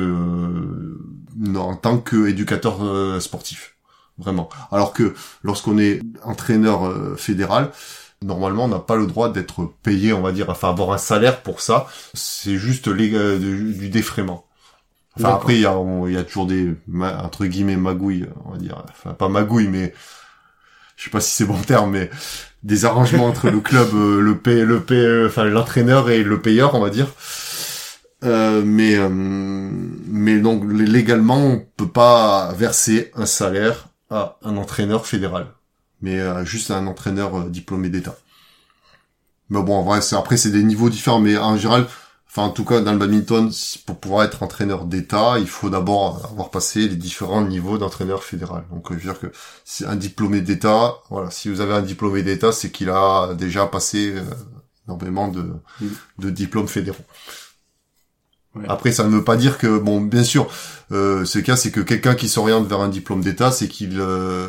en 1.56 1.76
tant 1.76 1.98
qu'éducateur 1.98 3.22
sportif 3.22 3.78
vraiment 4.18 4.50
alors 4.72 4.92
que 4.92 5.14
lorsqu'on 5.44 5.78
est 5.78 6.02
entraîneur 6.24 7.18
fédéral 7.18 7.72
Normalement, 8.24 8.66
on 8.66 8.68
n'a 8.68 8.80
pas 8.80 8.96
le 8.96 9.08
droit 9.08 9.32
d'être 9.32 9.66
payé, 9.82 10.14
on 10.14 10.22
va 10.22 10.32
dire, 10.32 10.50
enfin 10.50 10.70
avoir 10.70 10.92
un 10.92 10.98
salaire 11.00 11.42
pour 11.42 11.60
ça. 11.62 11.88
C'est 12.14 12.58
juste 12.58 12.88
les, 12.88 13.14
euh, 13.16 13.40
du, 13.40 13.74
du 13.74 13.90
défraiement. 13.90 14.46
Enfin 15.18 15.36
après, 15.36 15.56
il 15.56 15.62
y 15.62 15.66
a, 15.68 15.78
on- 15.78 16.08
il 16.08 16.14
y 16.14 16.18
a 16.18 16.24
toujours 16.24 16.48
des 16.48 16.76
entre 17.04 17.46
guillemets 17.48 17.78
magouilles, 17.78 18.28
on 18.46 18.52
va 18.52 18.58
dire. 18.60 18.84
Enfin 18.92 19.14
pas 19.14 19.30
magouilles, 19.30 19.70
mais 19.70 19.94
je 20.98 21.06
sais 21.06 21.10
pas 21.10 21.22
si 21.22 21.32
c'est 21.32 21.46
bon 21.46 21.58
terme, 21.62 21.92
mais 21.92 22.10
des 22.64 22.86
arrangements 22.86 23.28
entre 23.28 23.50
le 23.50 23.60
club, 23.60 23.90
euh, 23.96 24.22
le 24.22 24.38
pay, 24.38 24.64
le 24.66 24.82
pay, 24.82 25.26
enfin 25.26 25.46
l'entraîneur 25.46 26.10
et 26.10 26.24
le 26.24 26.42
payeur, 26.42 26.76
on 26.76 26.80
va 26.80 26.90
dire. 26.90 27.08
Euh, 28.24 28.62
mais 28.64 28.96
euh, 28.98 29.10
mais 29.10 30.40
donc 30.40 30.64
légalement, 30.72 31.38
on 31.44 31.66
peut 31.78 31.88
pas 31.88 32.54
verser 32.54 33.12
un 33.16 33.26
salaire 33.26 33.88
à 34.12 34.38
un 34.44 34.58
entraîneur 34.58 35.08
fédéral, 35.08 35.48
mais 36.02 36.20
euh, 36.20 36.46
juste 36.46 36.72
un 36.72 36.88
entraîneur 36.88 37.36
euh, 37.36 37.50
diplômé 37.50 37.90
d'État. 37.90 38.16
Mais 39.50 39.62
bon, 39.62 39.76
en 39.76 39.84
vrai, 39.84 40.02
c'est 40.02 40.16
après 40.16 40.38
c'est 40.38 40.52
des 40.52 40.64
niveaux 40.64 40.90
différents, 40.90 41.20
mais 41.20 41.38
en 41.38 41.58
général, 41.58 41.88
enfin 42.28 42.44
en 42.44 42.50
tout 42.52 42.64
cas 42.66 42.80
dans 42.82 42.94
le 42.94 42.98
badminton, 42.98 43.52
pour 43.86 44.00
pouvoir 44.00 44.24
être 44.24 44.44
entraîneur 44.44 44.86
d'État, 44.86 45.36
il 45.40 45.48
faut 45.48 45.70
d'abord 45.70 46.26
avoir 46.32 46.50
passé 46.52 46.88
les 46.88 46.96
différents 46.96 47.44
niveaux 47.44 47.78
d'entraîneur 47.78 48.24
fédéral. 48.24 48.64
Donc 48.72 48.92
euh, 48.92 48.96
je 48.98 49.06
veux 49.08 49.12
dire 49.14 49.20
que 49.20 49.32
c'est 49.66 49.86
un 49.86 49.96
diplômé 49.98 50.42
d'État. 50.42 50.96
Voilà, 51.10 51.30
si 51.32 51.50
vous 51.50 51.60
avez 51.62 51.74
un 51.74 51.82
diplômé 51.82 52.24
d'État, 52.24 52.52
c'est 52.52 52.72
qu'il 52.72 52.90
a 52.90 53.34
déjà 53.36 53.66
passé 53.68 54.14
euh, 54.16 54.24
énormément 54.88 55.28
de, 55.28 55.54
Mm. 55.82 55.88
de 56.20 56.30
diplômes 56.30 56.68
fédéraux. 56.68 57.06
Ouais. 58.56 58.66
Après, 58.68 58.92
ça 58.92 59.06
ne 59.06 59.10
veut 59.10 59.24
pas 59.24 59.38
dire 59.38 59.58
que, 59.58 59.80
bon, 59.80 60.02
bien 60.02 60.24
sûr, 60.24 60.48
euh, 60.92 61.24
ce 61.26 61.40
cas, 61.40 61.56
c'est 61.56 61.72
que 61.72 61.80
quelqu'un 61.80 62.16
qui 62.16 62.28
s'oriente 62.28 62.68
vers 62.68 62.82
un 62.82 62.90
diplôme 62.90 63.22
d'État, 63.22 63.52
c'est 63.52 63.68
qu'il, 63.70 64.00
euh, 64.00 64.48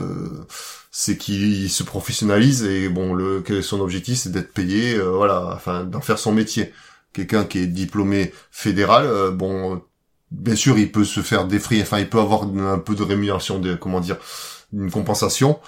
c'est 0.92 1.16
qu'il 1.16 1.70
se 1.70 1.83
professionnalise 1.83 2.64
et 2.64 2.88
bon, 2.88 3.14
le, 3.14 3.42
son 3.62 3.81
objectif, 3.81 4.18
c'est 4.18 4.31
d'être 4.33 4.52
payé, 4.52 4.94
euh, 4.94 5.11
voilà, 5.11 5.50
enfin, 5.55 5.85
d'en 5.85 6.00
faire 6.00 6.18
son 6.18 6.33
métier. 6.33 6.72
Quelqu'un 7.12 7.44
qui 7.44 7.59
est 7.61 7.66
diplômé 7.66 8.33
fédéral, 8.52 9.07
euh, 9.07 9.31
bon, 9.33 9.83
bien 10.31 10.55
sûr, 10.55 10.78
il 10.78 10.92
peut 10.92 11.05
se 11.05 11.20
faire 11.20 11.46
défrayer, 11.46 11.83
enfin, 11.83 11.98
il 11.98 12.09
peut 12.09 12.20
avoir 12.20 12.44
un 12.44 12.78
peu 12.78 12.94
de 12.94 13.02
rémunération, 13.02 13.59
de, 13.59 13.74
comment 13.74 14.00
dire, 14.00 14.18
une 14.72 14.90
compensation 14.90 15.59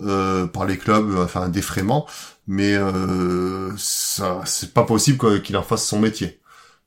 euh, 0.00 0.46
par 0.46 0.66
les 0.66 0.78
clubs, 0.78 1.16
enfin, 1.18 1.42
un 1.42 1.48
défraiement, 1.48 2.06
mais 2.46 2.74
euh, 2.74 3.72
ça, 3.76 4.42
c'est 4.44 4.74
pas 4.74 4.84
possible 4.84 5.42
qu'il 5.42 5.56
en 5.56 5.62
fasse 5.62 5.86
son 5.86 6.00
métier. 6.00 6.40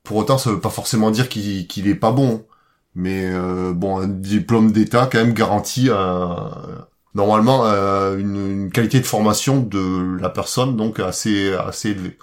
Pour 0.04 0.16
autant, 0.18 0.38
ça 0.38 0.50
veut 0.50 0.60
pas 0.60 0.70
forcément 0.70 1.10
dire 1.10 1.28
qu'il 1.28 1.66
qu'il 1.66 1.88
est 1.88 1.94
pas 1.94 2.12
bon. 2.12 2.46
Mais 2.94 3.30
euh, 3.32 3.72
bon, 3.74 3.98
un 4.00 4.08
diplôme 4.08 4.72
d'État 4.72 5.08
quand 5.10 5.18
même 5.18 5.34
garantit 5.34 5.88
euh, 5.90 6.48
normalement 7.18 7.66
euh, 7.66 8.16
une, 8.16 8.36
une 8.50 8.70
qualité 8.70 9.00
de 9.00 9.06
formation 9.06 9.60
de 9.60 10.16
la 10.20 10.30
personne 10.30 10.76
donc 10.76 11.00
assez 11.00 11.52
assez 11.52 11.90
élevée. 11.90 12.16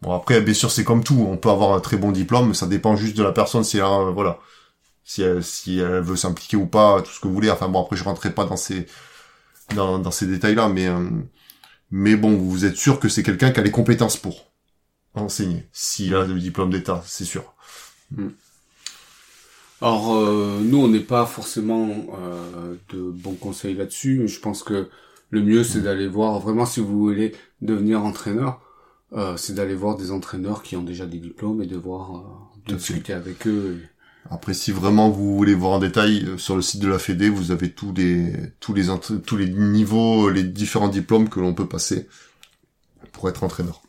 Bon 0.00 0.12
après, 0.12 0.40
bien 0.40 0.54
sûr, 0.54 0.70
c'est 0.70 0.82
comme 0.84 1.04
tout. 1.04 1.26
On 1.30 1.36
peut 1.36 1.50
avoir 1.50 1.74
un 1.74 1.80
très 1.80 1.96
bon 1.96 2.10
diplôme, 2.10 2.48
mais 2.48 2.54
ça 2.54 2.66
dépend 2.66 2.96
juste 2.96 3.16
de 3.16 3.22
la 3.22 3.30
personne 3.32 3.62
si 3.62 3.76
elle, 3.76 3.84
a, 3.84 4.10
voilà, 4.10 4.38
si 5.04 5.22
elle, 5.22 5.44
si 5.44 5.78
elle 5.78 6.00
veut 6.02 6.16
s'impliquer 6.16 6.56
ou 6.56 6.66
pas, 6.66 7.02
tout 7.02 7.12
ce 7.12 7.20
que 7.20 7.28
vous 7.28 7.34
voulez. 7.34 7.50
Enfin 7.50 7.68
bon, 7.68 7.80
après, 7.82 7.96
je 7.96 8.04
rentrerai 8.04 8.32
pas 8.34 8.44
dans 8.44 8.56
ces 8.56 8.86
dans, 9.76 9.98
dans 10.00 10.10
ces 10.10 10.26
détails-là, 10.26 10.68
mais 10.68 10.88
euh, 10.88 11.08
mais 11.90 12.16
bon, 12.16 12.36
vous 12.36 12.64
êtes 12.64 12.76
sûr 12.76 12.98
que 12.98 13.08
c'est 13.08 13.22
quelqu'un 13.22 13.52
qui 13.52 13.60
a 13.60 13.62
les 13.62 13.70
compétences 13.70 14.16
pour 14.16 14.50
enseigner. 15.14 15.68
S'il 15.72 16.14
a 16.16 16.24
le 16.24 16.40
diplôme 16.40 16.70
d'État, 16.70 17.02
c'est 17.06 17.26
sûr. 17.26 17.44
Alors, 19.82 20.14
euh, 20.14 20.60
nous, 20.62 20.78
on 20.78 20.86
n'est 20.86 21.00
pas 21.00 21.26
forcément 21.26 21.88
euh, 22.16 22.74
de 22.90 23.10
bons 23.10 23.34
conseils 23.34 23.74
là-dessus. 23.74 24.18
mais 24.20 24.28
Je 24.28 24.38
pense 24.38 24.62
que 24.62 24.88
le 25.30 25.42
mieux, 25.42 25.64
c'est 25.64 25.80
d'aller 25.80 26.06
voir, 26.06 26.38
vraiment, 26.38 26.66
si 26.66 26.78
vous 26.78 27.00
voulez 27.00 27.34
devenir 27.62 28.04
entraîneur, 28.04 28.60
euh, 29.12 29.36
c'est 29.36 29.54
d'aller 29.54 29.74
voir 29.74 29.96
des 29.96 30.12
entraîneurs 30.12 30.62
qui 30.62 30.76
ont 30.76 30.84
déjà 30.84 31.04
des 31.04 31.18
diplômes 31.18 31.62
et 31.62 31.66
de 31.66 31.76
voir, 31.76 32.14
euh, 32.14 32.70
de 32.70 32.76
discuter 32.76 33.12
avec 33.12 33.44
eux. 33.48 33.80
Après, 34.30 34.54
si 34.54 34.70
vraiment 34.70 35.10
vous 35.10 35.36
voulez 35.36 35.54
voir 35.54 35.72
en 35.72 35.78
détail, 35.80 36.28
sur 36.38 36.54
le 36.54 36.62
site 36.62 36.80
de 36.80 36.86
la 36.86 37.00
Fédé, 37.00 37.28
vous 37.28 37.50
avez 37.50 37.72
tous 37.72 37.92
les 37.92 38.32
tous 38.60 38.72
les 38.72 38.84
tous 39.26 39.36
les 39.36 39.48
niveaux, 39.48 40.30
les 40.30 40.44
différents 40.44 40.86
diplômes 40.86 41.28
que 41.28 41.40
l'on 41.40 41.54
peut 41.54 41.66
passer 41.66 42.06
pour 43.10 43.28
être 43.28 43.42
entraîneur. 43.42 43.82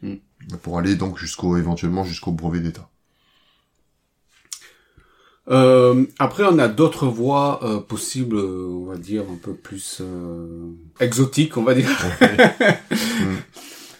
Mm. 0.00 0.14
Pour 0.62 0.78
aller 0.78 0.94
donc 0.94 1.18
jusqu'au 1.18 1.58
éventuellement 1.58 2.04
jusqu'au 2.04 2.32
brevet 2.32 2.60
d'État. 2.60 2.88
Euh, 5.50 6.04
après, 6.18 6.44
on 6.44 6.58
a 6.58 6.68
d'autres 6.68 7.06
voies 7.06 7.60
euh, 7.62 7.80
possibles, 7.80 8.36
euh, 8.36 8.68
on 8.70 8.84
va 8.84 8.96
dire, 8.96 9.22
un 9.22 9.36
peu 9.36 9.54
plus 9.54 9.98
euh, 10.00 10.72
exotiques, 11.00 11.56
on 11.56 11.62
va 11.62 11.74
dire. 11.74 11.88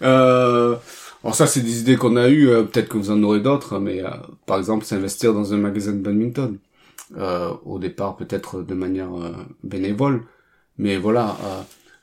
Euh, 0.00 0.76
alors 1.24 1.34
ça, 1.34 1.48
c'est 1.48 1.60
des 1.60 1.80
idées 1.80 1.96
qu'on 1.96 2.14
a 2.14 2.28
eues, 2.28 2.48
euh, 2.48 2.62
peut-être 2.62 2.88
que 2.88 2.96
vous 2.96 3.10
en 3.10 3.20
aurez 3.24 3.40
d'autres, 3.40 3.80
mais 3.80 4.04
euh, 4.04 4.10
par 4.46 4.56
exemple, 4.58 4.84
s'investir 4.84 5.34
dans 5.34 5.52
un 5.52 5.56
magasin 5.56 5.90
de 5.92 5.98
badminton. 5.98 6.56
Euh, 7.16 7.52
au 7.64 7.80
départ, 7.80 8.16
peut-être 8.16 8.62
de 8.62 8.74
manière 8.74 9.12
euh, 9.12 9.32
bénévole, 9.64 10.22
mais 10.76 10.96
voilà, 10.98 11.36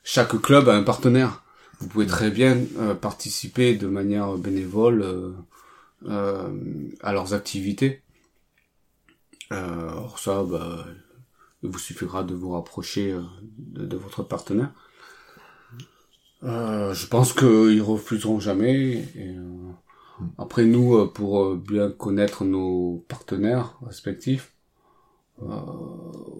chaque 0.04 0.38
club 0.42 0.68
a 0.68 0.74
un 0.74 0.82
partenaire. 0.82 1.42
Vous 1.80 1.88
pouvez 1.88 2.06
très 2.06 2.30
bien 2.30 2.58
euh, 2.78 2.94
participer 2.94 3.74
de 3.76 3.86
manière 3.86 4.34
bénévole 4.36 5.32
à 6.06 7.12
leurs 7.12 7.32
activités. 7.32 8.02
Euh, 9.52 9.88
alors 9.90 10.18
ça, 10.18 10.42
bah, 10.42 10.86
il 11.62 11.70
vous 11.70 11.78
suffira 11.78 12.22
de 12.24 12.34
vous 12.34 12.50
rapprocher 12.50 13.12
euh, 13.12 13.22
de, 13.58 13.96
votre 13.96 14.22
partenaire. 14.22 14.72
Euh, 16.42 16.92
je 16.94 17.06
pense 17.06 17.32
qu'ils 17.32 17.82
refuseront 17.82 18.40
jamais. 18.40 19.04
Euh, 19.16 19.72
après 20.38 20.64
nous, 20.64 20.96
euh, 20.96 21.06
pour 21.06 21.42
euh, 21.42 21.56
bien 21.56 21.90
connaître 21.90 22.44
nos 22.44 23.04
partenaires 23.08 23.78
respectifs, 23.82 24.52
euh, 25.42 25.46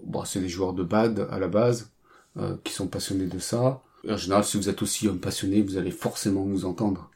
bon, 0.05 0.25
c'est 0.25 0.39
des 0.39 0.49
joueurs 0.49 0.73
de 0.73 0.83
bad 0.83 1.27
à 1.31 1.39
la 1.39 1.47
base 1.47 1.91
euh, 2.37 2.57
qui 2.63 2.73
sont 2.73 2.87
passionnés 2.87 3.27
de 3.27 3.39
ça. 3.39 3.81
En 4.09 4.17
général, 4.17 4.43
si 4.43 4.57
vous 4.57 4.69
êtes 4.69 4.81
aussi 4.81 5.07
un 5.07 5.17
passionné, 5.17 5.61
vous 5.61 5.77
allez 5.77 5.91
forcément 5.91 6.43
vous 6.43 6.65
entendre. 6.65 7.11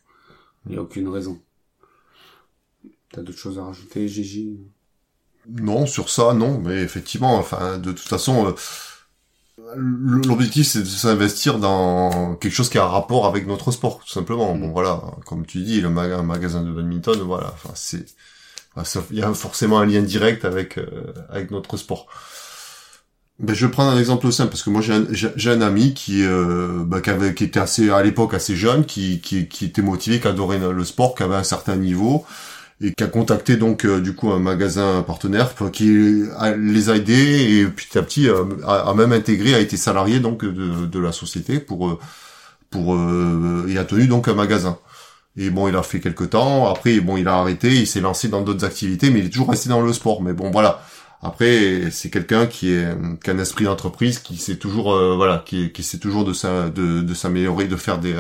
Il 0.66 0.74
n'y 0.74 0.78
a 0.78 0.82
aucune 0.82 1.08
raison. 1.08 1.42
T'as 3.12 3.22
d'autres 3.22 3.38
choses 3.38 3.60
à 3.60 3.66
rajouter, 3.66 4.08
Gigi? 4.08 4.60
Non, 5.50 5.86
sur 5.88 6.10
ça, 6.10 6.34
non, 6.34 6.60
mais 6.60 6.82
effectivement, 6.82 7.36
enfin, 7.38 7.78
de 7.80 7.92
toute 7.92 8.08
façon, 8.08 8.48
euh, 8.48 8.54
l'objectif 9.76 10.68
c'est 10.68 10.80
de 10.82 10.86
s'investir 10.86 11.58
dans 11.60 12.36
quelque 12.36 12.54
chose 12.54 12.70
qui 12.70 12.78
a 12.78 12.84
un 12.84 12.88
rapport 12.88 13.26
avec 13.26 13.48
notre 13.48 13.72
sport, 13.72 14.00
tout 14.00 14.10
simplement. 14.10 14.56
Bon, 14.56 14.70
voilà, 14.70 15.02
comme 15.26 15.46
tu 15.46 15.60
dis, 15.64 15.82
le 15.82 15.88
un 15.90 16.24
magasin 16.24 16.64
de 16.64 16.72
badminton, 16.72 17.20
voilà, 17.22 17.54
enfin, 17.54 17.72
c'est, 17.76 18.06
il 19.12 19.18
y 19.20 19.24
a 19.24 19.34
forcément 19.34 19.80
un 19.80 19.86
lien 19.86 20.02
direct 20.02 20.46
avec 20.46 20.78
euh, 20.78 21.14
avec 21.30 21.52
notre 21.52 21.78
sport. 21.78 22.08
Ben, 23.40 23.56
je 23.56 23.66
vais 23.66 23.72
prendre 23.72 23.92
un 23.92 23.98
exemple 24.00 24.32
simple 24.32 24.52
parce 24.52 24.62
que 24.62 24.70
moi 24.70 24.82
j'ai 24.82 24.94
un, 24.94 25.06
j'ai 25.10 25.30
j'ai 25.36 25.50
un 25.50 25.62
ami 25.62 25.94
qui, 25.96 26.24
euh, 26.24 26.84
ben, 26.86 27.02
qui, 27.02 27.10
avait, 27.10 27.34
qui 27.34 27.46
était 27.46 27.60
assez 27.60 27.90
à 27.90 28.04
l'époque 28.04 28.34
assez 28.36 28.56
jeune, 28.56 28.86
qui, 28.86 29.20
qui, 29.20 29.48
qui 29.48 29.66
était 29.66 29.82
motivé, 29.82 30.20
qui 30.20 30.28
adorait 30.28 30.60
le 30.60 30.86
sport, 30.86 31.16
qui 31.16 31.24
avait 31.24 31.36
un 31.36 31.44
certain 31.44 31.76
niveau 31.76 32.26
et 32.82 32.94
qui 32.94 33.04
a 33.04 33.08
contacté 33.08 33.58
donc 33.58 33.86
euh, 33.86 34.02
du 34.02 34.16
coup 34.16 34.32
un 34.32 34.40
magasin 34.40 35.04
partenaire 35.04 35.54
qui 35.72 36.24
les 36.58 36.90
a 36.90 36.96
aidés 36.96 37.60
et 37.60 37.66
petit 37.68 37.98
à 37.98 38.02
petit 38.02 38.28
euh, 38.28 38.44
a, 38.66 38.94
même 38.96 39.14
intégré, 39.14 39.54
a 39.54 39.60
été 39.60 39.78
salarié 39.78 40.20
donc 40.20 40.44
de, 40.44 40.86
de 40.86 41.00
la 41.00 41.12
société 41.12 41.60
pour 41.60 41.90
euh, 41.90 42.00
pour 42.72 42.96
euh, 42.96 43.68
et 43.70 43.78
a 43.78 43.84
tenu 43.84 44.08
donc 44.08 44.28
un 44.28 44.34
magasin. 44.34 44.80
Et 45.38 45.50
bon, 45.50 45.70
il 45.70 45.76
a 45.78 45.84
fait 45.84 46.02
quelques 46.02 46.32
temps. 46.32 46.70
Après, 46.70 47.00
bon, 47.00 47.16
il 47.16 47.28
a 47.28 47.36
arrêté, 47.36 47.74
il 47.74 47.88
s'est 47.88 48.02
lancé 48.02 48.28
dans 48.28 48.42
d'autres 48.42 48.66
activités, 48.66 49.10
mais 49.10 49.20
il 49.20 49.26
est 49.28 49.30
toujours 49.30 49.50
resté 49.50 49.70
dans 49.70 49.82
le 49.82 49.94
sport. 49.94 50.22
Mais 50.22 50.34
bon, 50.34 50.52
voilà. 50.52 50.82
Après, 51.22 51.90
c'est 51.92 52.10
quelqu'un 52.10 52.48
qui 52.48 52.74
est 52.74 52.88
qui 53.24 53.30
a 53.30 53.34
un 53.34 53.40
esprit 53.40 53.66
d'entreprise, 53.66 54.20
qui 54.20 54.36
sait 54.38 54.58
toujours, 54.58 54.98
voilà, 55.16 55.44
qui, 55.46 55.72
qui 55.72 55.84
sait 55.84 56.00
toujours 56.00 56.26
de 56.26 56.34
sa, 56.34 56.70
de, 56.70 57.14
s'améliorer, 57.14 57.66
de 57.68 57.76
faire 57.78 58.00
des, 58.00 58.16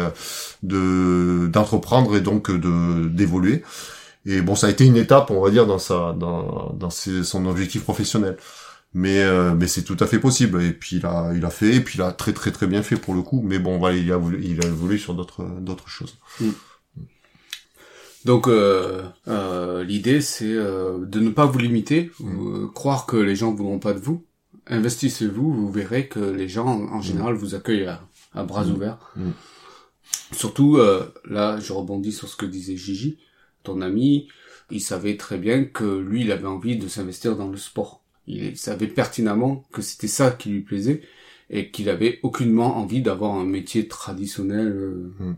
de 0.63 1.47
d'entreprendre 1.47 2.15
et 2.15 2.21
donc 2.21 2.49
de 2.51 3.07
d'évoluer. 3.09 3.63
Et 4.25 4.41
bon, 4.41 4.55
ça 4.55 4.67
a 4.67 4.69
été 4.69 4.85
une 4.85 4.97
étape, 4.97 5.31
on 5.31 5.41
va 5.41 5.49
dire, 5.49 5.65
dans 5.65 5.79
sa, 5.79 6.13
dans, 6.13 6.73
dans 6.73 6.89
ses- 6.89 7.23
son 7.23 7.45
objectif 7.47 7.83
professionnel. 7.83 8.37
Mais, 8.93 9.23
euh, 9.23 9.55
mais 9.55 9.67
c'est 9.67 9.83
tout 9.83 9.97
à 9.99 10.05
fait 10.05 10.19
possible. 10.19 10.61
Et 10.61 10.73
puis 10.73 10.97
il 10.97 11.05
a, 11.05 11.31
il 11.33 11.43
a 11.45 11.49
fait, 11.49 11.75
et 11.75 11.79
puis 11.81 11.97
il 11.97 12.01
a 12.01 12.11
très 12.11 12.33
très 12.33 12.51
très 12.51 12.67
bien 12.67 12.83
fait 12.83 12.97
pour 12.97 13.13
le 13.13 13.21
coup. 13.21 13.41
Mais 13.43 13.57
bon, 13.57 13.77
voilà, 13.79 13.95
il 13.97 14.11
a 14.11 14.17
voulu, 14.17 14.43
il 14.43 14.63
a 14.63 14.67
évolué 14.67 14.97
sur 14.97 15.13
d'autres, 15.15 15.43
d'autres 15.61 15.87
choses. 15.87 16.17
Donc 18.25 18.47
euh, 18.47 19.01
euh, 19.27 19.83
l'idée 19.83 20.21
c'est 20.21 20.53
euh, 20.53 20.99
de 21.05 21.19
ne 21.19 21.29
pas 21.31 21.45
vous 21.45 21.57
limiter, 21.57 22.11
euh, 22.21 22.67
croire 22.67 23.05
que 23.07 23.17
les 23.17 23.35
gens 23.35 23.51
ne 23.51 23.57
voudront 23.57 23.79
pas 23.79 23.93
de 23.93 23.99
vous. 23.99 24.23
Investissez-vous, 24.67 25.51
vous 25.51 25.71
verrez 25.71 26.07
que 26.07 26.19
les 26.19 26.47
gens 26.47 26.67
en, 26.67 26.97
en 26.97 27.01
général 27.01 27.33
vous 27.33 27.55
accueillent 27.55 27.87
à, 27.87 28.01
à 28.35 28.43
bras 28.43 28.63
Mm. 28.63 28.71
ouverts. 28.71 28.97
Mm. 29.15 29.29
Surtout 30.33 30.77
euh, 30.77 31.11
là, 31.27 31.59
je 31.59 31.73
rebondis 31.73 32.11
sur 32.11 32.27
ce 32.27 32.35
que 32.35 32.45
disait 32.45 32.77
Gigi, 32.77 33.17
ton 33.63 33.81
ami, 33.81 34.27
il 34.71 34.81
savait 34.81 35.17
très 35.17 35.37
bien 35.37 35.65
que 35.65 35.83
lui, 35.99 36.21
il 36.21 36.31
avait 36.31 36.47
envie 36.47 36.77
de 36.77 36.87
s'investir 36.87 37.35
dans 37.37 37.49
le 37.49 37.57
sport. 37.57 38.01
Il 38.27 38.57
savait 38.57 38.87
pertinemment 38.87 39.63
que 39.71 39.81
c'était 39.81 40.07
ça 40.07 40.31
qui 40.31 40.49
lui 40.49 40.61
plaisait 40.61 41.01
et 41.49 41.69
qu'il 41.71 41.89
avait 41.89 42.19
aucunement 42.23 42.77
envie 42.77 43.01
d'avoir 43.01 43.33
un 43.35 43.45
métier 43.45 43.87
traditionnel. 43.87 44.67
euh, 44.67 45.13
Mm. 45.19 45.35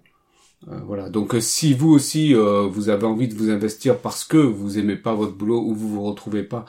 euh, 0.70 0.80
voilà. 0.86 1.10
Donc 1.10 1.36
euh, 1.36 1.42
si 1.42 1.74
vous 1.74 1.90
aussi 1.90 2.34
euh, 2.36 2.64
vous 2.68 2.90
avez 2.90 3.06
envie 3.06 3.28
de 3.28 3.36
vous 3.36 3.50
investir 3.50 4.00
parce 4.00 4.24
que 4.26 4.38
vous 4.38 4.78
aimez 4.80 4.96
pas 4.98 5.14
votre 5.16 5.34
boulot 5.36 5.62
ou 5.62 5.74
vous 5.76 5.90
vous 5.90 6.04
retrouvez 6.04 6.44
pas 6.44 6.66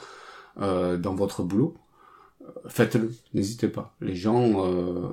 euh, 0.61 0.97
dans 0.99 1.15
votre 1.15 1.43
boulot, 1.43 1.75
faites-le. 2.69 3.13
N'hésitez 3.35 3.69
pas. 3.69 3.95
Les 4.01 4.15
gens 4.15 4.65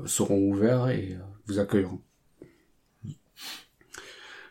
seront 0.05 0.39
ouverts 0.49 0.89
et 0.89 1.17
vous 1.47 1.59
accueilleront. 1.59 2.01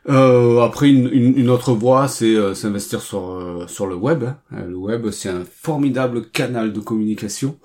Euh, 0.08 0.60
après, 0.62 0.88
une, 0.90 1.08
une, 1.12 1.36
une 1.38 1.50
autre 1.50 1.72
voie, 1.72 2.08
c'est 2.08 2.34
euh, 2.34 2.54
s'investir 2.54 3.02
sur 3.02 3.30
euh, 3.32 3.66
sur 3.66 3.86
le 3.86 3.94
web. 3.94 4.24
hein. 4.24 4.38
Euh, 4.54 4.66
Le 4.66 4.76
web, 4.76 5.10
c'est 5.10 5.28
un 5.28 5.44
formidable 5.44 6.30
canal 6.30 6.72
de 6.72 6.80
communication. 6.80 7.58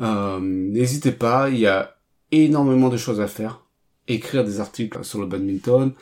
Euh, 0.00 0.38
N'hésitez 0.40 1.12
pas, 1.12 1.50
il 1.50 1.58
y 1.58 1.66
a 1.66 1.96
énormément 2.32 2.88
de 2.88 2.96
choses 2.96 3.20
à 3.20 3.26
faire. 3.26 3.60
Écrire 4.08 4.44
des 4.44 4.58
articles 4.60 5.04
sur 5.04 5.20
le 5.20 5.26
badminton, 5.26 5.92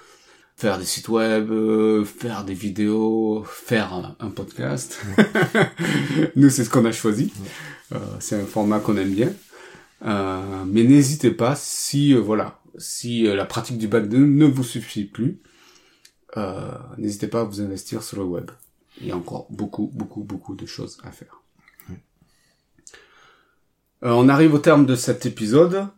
faire 0.57 0.79
des 0.79 0.85
sites 0.85 1.09
web, 1.09 1.51
euh, 1.51 2.05
faire 2.05 2.45
des 2.45 2.55
vidéos, 2.55 3.45
faire 3.45 3.93
un, 3.93 4.17
un 4.21 4.31
podcast. 4.31 5.01
Nous, 6.37 6.51
c'est 6.51 6.65
ce 6.65 6.71
qu'on 6.71 6.85
a 6.85 6.93
choisi. 6.93 7.33
Euh, 7.93 7.99
c'est 8.21 8.37
un 8.41 8.45
format 8.47 8.79
qu'on 8.79 8.97
aime 8.97 9.11
bien. 9.13 9.33
Euh, 10.07 10.41
mais 10.67 10.85
n'hésitez 10.85 11.33
pas 11.33 11.57
si 11.57 12.15
euh, 12.15 12.19
voilà, 12.21 12.58
si 12.79 13.27
euh, 13.27 13.35
la 13.35 13.45
pratique 13.45 13.79
du 13.79 13.89
badminton 13.89 14.37
ne 14.37 14.47
vous 14.47 14.65
suffit 14.65 15.05
plus, 15.05 15.41
euh, 16.37 16.71
n'hésitez 16.97 17.29
pas 17.29 17.41
à 17.41 17.45
vous 17.45 17.61
investir 17.61 18.03
sur 18.03 18.19
le 18.19 18.25
web. 18.25 18.51
Il 19.01 19.07
y 19.07 19.13
a 19.13 19.17
encore 19.17 19.47
beaucoup, 19.51 19.91
beaucoup, 19.95 20.25
beaucoup 20.25 20.55
de 20.55 20.67
choses 20.67 20.99
à 21.05 21.11
faire. 21.11 21.43
Euh, 24.05 24.13
on 24.13 24.29
arrive 24.29 24.55
au 24.55 24.59
terme 24.59 24.87
de 24.87 24.95
cet 24.95 25.27
épisode. 25.27 25.89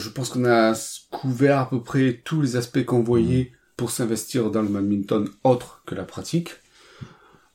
Je 0.00 0.08
pense 0.08 0.30
qu'on 0.30 0.44
a 0.44 0.74
couvert 1.10 1.58
à 1.58 1.68
peu 1.68 1.82
près 1.82 2.20
tous 2.24 2.40
les 2.40 2.56
aspects 2.56 2.84
qu'on 2.84 3.02
voyait 3.02 3.52
pour 3.76 3.90
s'investir 3.90 4.50
dans 4.50 4.62
le 4.62 4.68
badminton 4.68 5.28
autre 5.42 5.82
que 5.86 5.94
la 5.94 6.04
pratique. 6.04 6.50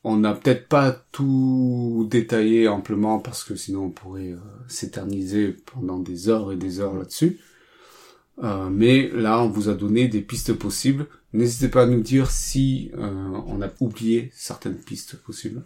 On 0.03 0.17
n'a 0.17 0.33
peut-être 0.33 0.67
pas 0.67 0.91
tout 1.13 2.05
détaillé 2.09 2.67
amplement 2.67 3.19
parce 3.19 3.45
que 3.45 3.55
sinon 3.55 3.85
on 3.85 3.89
pourrait 3.89 4.33
euh, 4.33 4.39
s'éterniser 4.67 5.55
pendant 5.73 5.99
des 5.99 6.27
heures 6.27 6.51
et 6.51 6.57
des 6.57 6.81
heures 6.81 6.95
là-dessus. 6.95 7.39
Euh, 8.41 8.69
mais 8.69 9.09
là, 9.09 9.41
on 9.41 9.49
vous 9.49 9.69
a 9.69 9.73
donné 9.73 10.07
des 10.07 10.21
pistes 10.21 10.53
possibles. 10.53 11.07
N'hésitez 11.33 11.69
pas 11.69 11.83
à 11.83 11.85
nous 11.85 12.01
dire 12.01 12.31
si 12.31 12.91
euh, 12.97 13.41
on 13.47 13.61
a 13.61 13.69
oublié 13.79 14.31
certaines 14.33 14.77
pistes 14.77 15.17
possibles. 15.17 15.63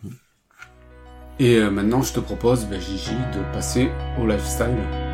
Et 1.39 1.57
euh, 1.57 1.69
maintenant, 1.69 2.01
je 2.01 2.13
te 2.13 2.19
propose, 2.19 2.65
ben, 2.65 2.81
Gigi, 2.81 3.15
de 3.33 3.53
passer 3.53 3.89
au 4.19 4.27
lifestyle. 4.27 5.06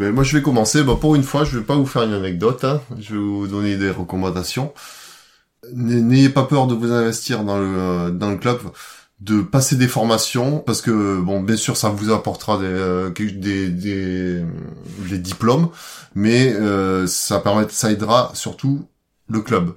Ben, 0.00 0.12
moi 0.14 0.24
je 0.24 0.36
vais 0.36 0.42
commencer. 0.42 0.82
Bah, 0.82 0.96
pour 1.00 1.14
une 1.14 1.22
fois, 1.22 1.44
je 1.44 1.58
vais 1.58 1.64
pas 1.64 1.76
vous 1.76 1.86
faire 1.86 2.02
une 2.02 2.14
anecdote. 2.14 2.64
hein. 2.64 2.80
Je 2.98 3.14
vais 3.14 3.20
vous 3.20 3.46
donner 3.46 3.76
des 3.76 3.90
recommandations. 3.90 4.72
N'ayez 5.74 6.30
pas 6.30 6.44
peur 6.44 6.66
de 6.66 6.74
vous 6.74 6.90
investir 6.90 7.44
dans 7.44 7.58
le 7.58 7.66
euh, 7.78 8.10
dans 8.10 8.30
le 8.30 8.36
club, 8.38 8.60
de 9.20 9.42
passer 9.42 9.76
des 9.76 9.88
formations 9.88 10.58
parce 10.58 10.80
que 10.80 11.20
bon 11.20 11.40
bien 11.42 11.56
sûr 11.56 11.76
ça 11.76 11.90
vous 11.90 12.10
apportera 12.12 12.58
des 12.58 12.64
euh, 12.66 13.10
des, 13.10 13.68
des 13.68 14.42
les 15.10 15.18
diplômes, 15.18 15.68
mais 16.14 16.52
euh, 16.54 17.06
ça 17.06 17.40
permet 17.40 17.66
ça 17.70 17.92
aidera 17.92 18.30
surtout 18.34 18.88
le 19.28 19.40
club. 19.42 19.74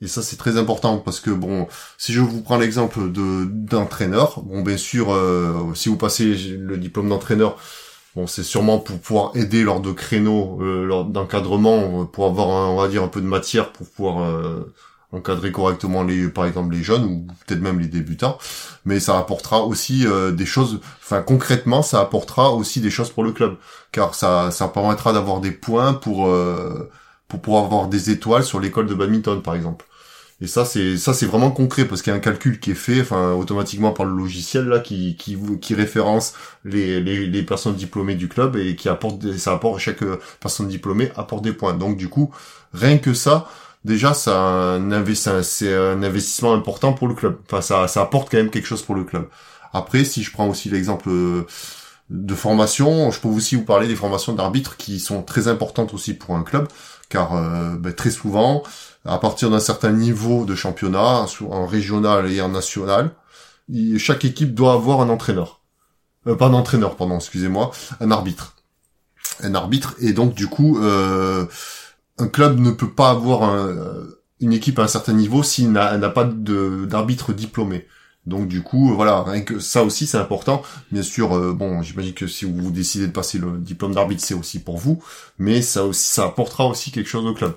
Et 0.00 0.06
ça 0.08 0.22
c'est 0.22 0.36
très 0.36 0.56
important 0.56 0.98
parce 0.98 1.20
que 1.20 1.30
bon 1.30 1.66
si 1.98 2.12
je 2.12 2.20
vous 2.20 2.40
prends 2.42 2.58
l'exemple 2.58 3.10
de 3.10 3.46
d'entraîneur, 3.46 4.42
bon 4.44 4.62
bien 4.62 4.76
sûr 4.76 5.12
euh, 5.12 5.74
si 5.74 5.88
vous 5.88 5.96
passez 5.96 6.34
le 6.36 6.76
diplôme 6.78 7.08
d'entraîneur 7.08 7.58
Bon, 8.16 8.26
c'est 8.26 8.42
sûrement 8.42 8.78
pour 8.78 8.98
pouvoir 9.00 9.36
aider 9.36 9.62
lors 9.62 9.80
de 9.80 9.92
créneaux, 9.92 10.58
euh, 10.62 10.84
lors 10.84 11.04
d'encadrement, 11.04 12.02
euh, 12.02 12.04
pour 12.04 12.26
avoir, 12.26 12.48
un- 12.50 12.68
on 12.68 12.76
va 12.76 12.88
dire, 12.88 13.02
un 13.02 13.08
peu 13.08 13.20
de 13.20 13.26
matière 13.26 13.70
pour 13.72 13.86
pouvoir 13.88 14.24
euh, 14.24 14.74
encadrer 15.12 15.52
correctement 15.52 16.02
les, 16.02 16.28
par 16.28 16.46
exemple, 16.46 16.74
les 16.74 16.82
jeunes 16.82 17.04
ou 17.04 17.26
peut-être 17.46 17.60
même 17.60 17.78
les 17.80 17.86
débutants. 17.86 18.38
Mais 18.84 18.98
ça 19.00 19.18
apportera 19.18 19.62
aussi 19.62 20.04
des 20.32 20.46
choses, 20.46 20.80
enfin 21.02 21.22
concrètement, 21.22 21.82
ça 21.82 22.00
apportera 22.00 22.50
aussi 22.52 22.80
des 22.80 22.90
choses 22.90 23.10
pour 23.10 23.24
le 23.24 23.32
club, 23.32 23.56
car 23.92 24.14
ça, 24.14 24.50
ça 24.50 24.68
permettra 24.68 25.12
d'avoir 25.12 25.40
des 25.40 25.50
points 25.52 25.94
pour 25.94 26.28
pour 27.28 27.40
pouvoir 27.40 27.64
avoir 27.64 27.88
des 27.88 28.10
étoiles 28.10 28.44
sur 28.44 28.60
l'école 28.60 28.86
de 28.86 28.94
badminton, 28.94 29.42
par 29.42 29.54
exemple. 29.54 29.86
Et 30.40 30.46
ça, 30.46 30.64
c'est 30.64 30.96
ça, 30.98 31.14
c'est 31.14 31.26
vraiment 31.26 31.50
concret 31.50 31.84
parce 31.84 32.00
qu'il 32.00 32.12
y 32.12 32.14
a 32.14 32.16
un 32.16 32.20
calcul 32.20 32.60
qui 32.60 32.70
est 32.70 32.74
fait, 32.74 33.00
enfin 33.00 33.32
automatiquement 33.32 33.92
par 33.92 34.06
le 34.06 34.16
logiciel 34.16 34.66
là, 34.68 34.78
qui 34.78 35.16
qui 35.16 35.36
qui 35.60 35.74
référence 35.74 36.34
les, 36.64 37.00
les, 37.00 37.26
les 37.26 37.42
personnes 37.42 37.74
diplômées 37.74 38.14
du 38.14 38.28
club 38.28 38.56
et 38.56 38.76
qui 38.76 38.88
apporte 38.88 39.18
des, 39.18 39.36
ça 39.36 39.52
apporte 39.54 39.80
chaque 39.80 40.02
euh, 40.02 40.20
personne 40.40 40.68
diplômée 40.68 41.10
apporte 41.16 41.42
des 41.42 41.52
points. 41.52 41.74
Donc 41.74 41.96
du 41.96 42.08
coup, 42.08 42.32
rien 42.72 42.98
que 42.98 43.14
ça, 43.14 43.48
déjà 43.84 44.14
ça 44.14 44.36
un, 44.76 45.42
c'est 45.42 45.74
un 45.74 46.02
investissement 46.04 46.54
important 46.54 46.92
pour 46.92 47.08
le 47.08 47.14
club. 47.14 47.38
Enfin 47.46 47.60
ça 47.60 47.88
ça 47.88 48.02
apporte 48.02 48.30
quand 48.30 48.38
même 48.38 48.50
quelque 48.50 48.66
chose 48.66 48.82
pour 48.82 48.94
le 48.94 49.02
club. 49.04 49.28
Après, 49.72 50.04
si 50.04 50.22
je 50.22 50.32
prends 50.32 50.48
aussi 50.48 50.70
l'exemple 50.70 51.08
euh, 51.10 51.46
de 52.10 52.34
formation, 52.34 53.10
je 53.10 53.20
peux 53.20 53.28
aussi 53.28 53.56
vous 53.56 53.64
parler 53.64 53.86
des 53.88 53.96
formations 53.96 54.32
d'arbitres 54.34 54.76
qui 54.76 54.98
sont 55.00 55.22
très 55.22 55.48
importantes 55.48 55.92
aussi 55.94 56.14
pour 56.14 56.36
un 56.36 56.42
club, 56.42 56.68
car 57.08 57.34
euh, 57.36 57.76
ben, 57.76 57.92
très 57.92 58.10
souvent, 58.10 58.62
à 59.08 59.18
partir 59.18 59.50
d'un 59.50 59.60
certain 59.60 59.92
niveau 59.92 60.44
de 60.44 60.54
championnat, 60.54 61.26
en 61.50 61.66
régional 61.66 62.30
et 62.30 62.40
en 62.40 62.48
national, 62.48 63.10
chaque 63.98 64.24
équipe 64.24 64.54
doit 64.54 64.74
avoir 64.74 65.00
un 65.00 65.08
entraîneur 65.08 65.58
euh, 66.28 66.34
pas 66.34 66.46
un 66.46 66.54
entraîneur, 66.54 66.96
pardon, 66.96 67.16
excusez-moi, 67.16 67.70
un 68.00 68.10
arbitre. 68.10 68.54
Un 69.42 69.54
arbitre, 69.54 69.94
et 70.00 70.12
donc 70.12 70.34
du 70.34 70.48
coup, 70.48 70.78
euh, 70.82 71.46
un 72.18 72.28
club 72.28 72.58
ne 72.58 72.70
peut 72.70 72.90
pas 72.90 73.10
avoir 73.10 73.48
euh, 73.48 74.20
une 74.40 74.52
équipe 74.52 74.78
à 74.78 74.82
un 74.82 74.88
certain 74.88 75.12
niveau 75.12 75.42
s'il 75.42 75.70
n'a 75.70 76.10
pas 76.10 76.24
d'arbitre 76.24 77.32
diplômé. 77.32 77.86
Donc 78.26 78.48
du 78.48 78.62
coup, 78.62 78.94
voilà, 78.94 79.24
que 79.46 79.58
ça 79.58 79.84
aussi 79.84 80.06
c'est 80.06 80.18
important. 80.18 80.62
Bien 80.92 81.02
sûr, 81.02 81.54
bon, 81.54 81.82
j'imagine 81.82 82.14
que 82.14 82.26
si 82.26 82.44
vous 82.44 82.70
décidez 82.70 83.06
de 83.06 83.12
passer 83.12 83.38
le 83.38 83.58
diplôme 83.58 83.94
d'arbitre, 83.94 84.22
c'est 84.22 84.34
aussi 84.34 84.58
pour 84.58 84.76
vous, 84.76 85.02
mais 85.38 85.62
ça 85.62 85.88
apportera 86.18 86.66
aussi 86.66 86.90
quelque 86.90 87.08
chose 87.08 87.24
au 87.24 87.32
club. 87.32 87.54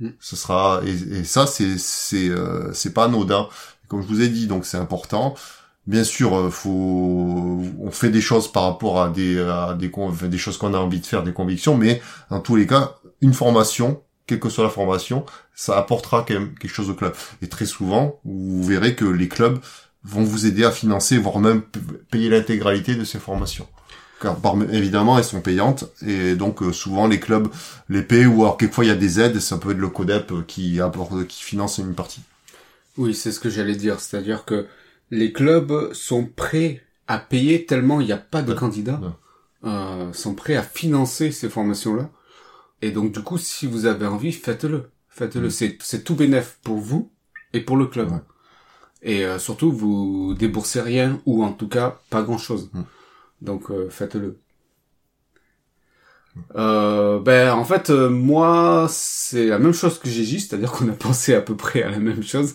Mm. 0.00 0.08
Ce 0.18 0.36
sera 0.36 0.80
et, 0.84 1.24
ça 1.24 1.46
c'est 1.46 1.78
c'est 1.78 2.28
euh, 2.28 2.72
c'est 2.72 2.92
pas 2.92 3.04
anodin. 3.04 3.48
Comme 3.88 4.02
je 4.02 4.06
vous 4.06 4.22
ai 4.22 4.28
dit, 4.28 4.46
donc 4.46 4.66
c'est 4.66 4.76
important. 4.76 5.34
Bien 5.86 6.04
sûr, 6.04 6.36
euh, 6.36 6.50
faut, 6.50 7.60
on 7.80 7.90
fait 7.90 8.10
des 8.10 8.20
choses 8.20 8.52
par 8.52 8.64
rapport 8.64 9.02
à 9.02 9.08
des, 9.08 9.44
des, 9.78 10.38
choses 10.38 10.58
qu'on 10.58 10.74
a 10.74 10.78
envie 10.78 11.00
de 11.00 11.06
faire, 11.06 11.24
des 11.24 11.32
convictions, 11.32 11.76
mais 11.76 12.00
dans 12.30 12.40
tous 12.40 12.54
les 12.54 12.66
cas, 12.66 12.96
une 13.20 13.32
formation, 13.32 14.02
quelle 14.26 14.38
que 14.38 14.48
soit 14.48 14.62
la 14.62 14.70
formation, 14.70 15.24
ça 15.54 15.76
apportera 15.76 16.24
quand 16.26 16.34
même 16.34 16.54
quelque 16.54 16.72
chose 16.72 16.90
au 16.90 16.94
club. 16.94 17.14
Et 17.42 17.48
très 17.48 17.66
souvent, 17.66 18.20
vous 18.24 18.62
verrez 18.62 18.94
que 18.94 19.04
les 19.04 19.26
clubs 19.26 19.58
vont 20.04 20.22
vous 20.22 20.46
aider 20.46 20.64
à 20.64 20.70
financer, 20.70 21.18
voire 21.18 21.38
même 21.38 21.62
payer 22.10 22.28
l'intégralité 22.28 22.94
de 22.94 23.04
ces 23.04 23.18
formations. 23.18 23.66
Car 24.20 24.36
par- 24.36 24.56
évidemment, 24.70 25.16
elles 25.16 25.24
sont 25.24 25.40
payantes, 25.40 25.84
et 26.06 26.34
donc 26.34 26.62
euh, 26.62 26.72
souvent 26.72 27.06
les 27.06 27.18
clubs 27.20 27.48
les 27.88 28.02
paient, 28.02 28.26
ou 28.26 28.42
alors 28.42 28.58
quelquefois 28.58 28.84
il 28.84 28.88
y 28.88 28.90
a 28.90 28.96
des 28.96 29.18
aides, 29.18 29.40
ça 29.40 29.56
peut 29.56 29.70
être 29.70 29.78
le 29.78 29.88
CODEP 29.88 30.32
euh, 30.32 30.42
qui 30.46 30.80
apporte, 30.80 31.26
qui 31.26 31.42
finance 31.42 31.78
une 31.78 31.94
partie. 31.94 32.20
Oui, 32.98 33.14
c'est 33.14 33.32
ce 33.32 33.40
que 33.40 33.48
j'allais 33.48 33.76
dire. 33.76 33.98
C'est-à-dire 34.00 34.44
que 34.44 34.66
les 35.10 35.32
clubs 35.32 35.92
sont 35.94 36.26
prêts 36.26 36.82
à 37.08 37.18
payer 37.18 37.64
tellement 37.64 38.00
il 38.00 38.06
n'y 38.06 38.12
a 38.12 38.18
pas 38.18 38.42
de 38.42 38.52
Ouais. 38.52 38.58
candidats, 38.58 39.00
Ouais. 39.02 39.70
euh, 39.70 40.12
sont 40.12 40.34
prêts 40.34 40.56
à 40.56 40.62
financer 40.62 41.32
ces 41.32 41.48
formations-là. 41.48 42.10
Et 42.82 42.90
donc, 42.90 43.12
du 43.12 43.20
coup, 43.22 43.38
si 43.38 43.66
vous 43.66 43.86
avez 43.86 44.06
envie, 44.06 44.32
faites-le. 44.32 44.90
Faites-le. 45.08 45.46
Mm. 45.48 45.50
C'est, 45.50 45.78
c'est 45.82 46.04
tout 46.04 46.14
bénef 46.14 46.58
pour 46.62 46.78
vous 46.78 47.10
et 47.54 47.60
pour 47.60 47.76
le 47.78 47.86
club. 47.86 48.10
Ouais. 48.10 48.18
Et 49.02 49.24
euh, 49.24 49.38
surtout, 49.38 49.72
vous 49.72 50.34
déboursez 50.38 50.80
rien, 50.82 51.20
ou 51.26 51.42
en 51.42 51.52
tout 51.52 51.68
cas, 51.68 52.00
pas 52.10 52.22
grand-chose. 52.22 52.68
Mm. 52.74 52.82
Donc, 53.42 53.70
euh, 53.70 53.88
faites-le. 53.90 54.40
Euh, 56.56 57.18
ben, 57.18 57.52
en 57.52 57.64
fait, 57.64 57.90
euh, 57.90 58.08
moi, 58.08 58.86
c'est 58.88 59.46
la 59.46 59.58
même 59.58 59.72
chose 59.72 59.98
que 59.98 60.08
Gigi, 60.08 60.40
c'est-à-dire 60.40 60.72
qu'on 60.72 60.88
a 60.88 60.92
pensé 60.98 61.34
à 61.34 61.40
peu 61.40 61.56
près 61.56 61.82
à 61.82 61.90
la 61.90 61.98
même 61.98 62.22
chose. 62.22 62.54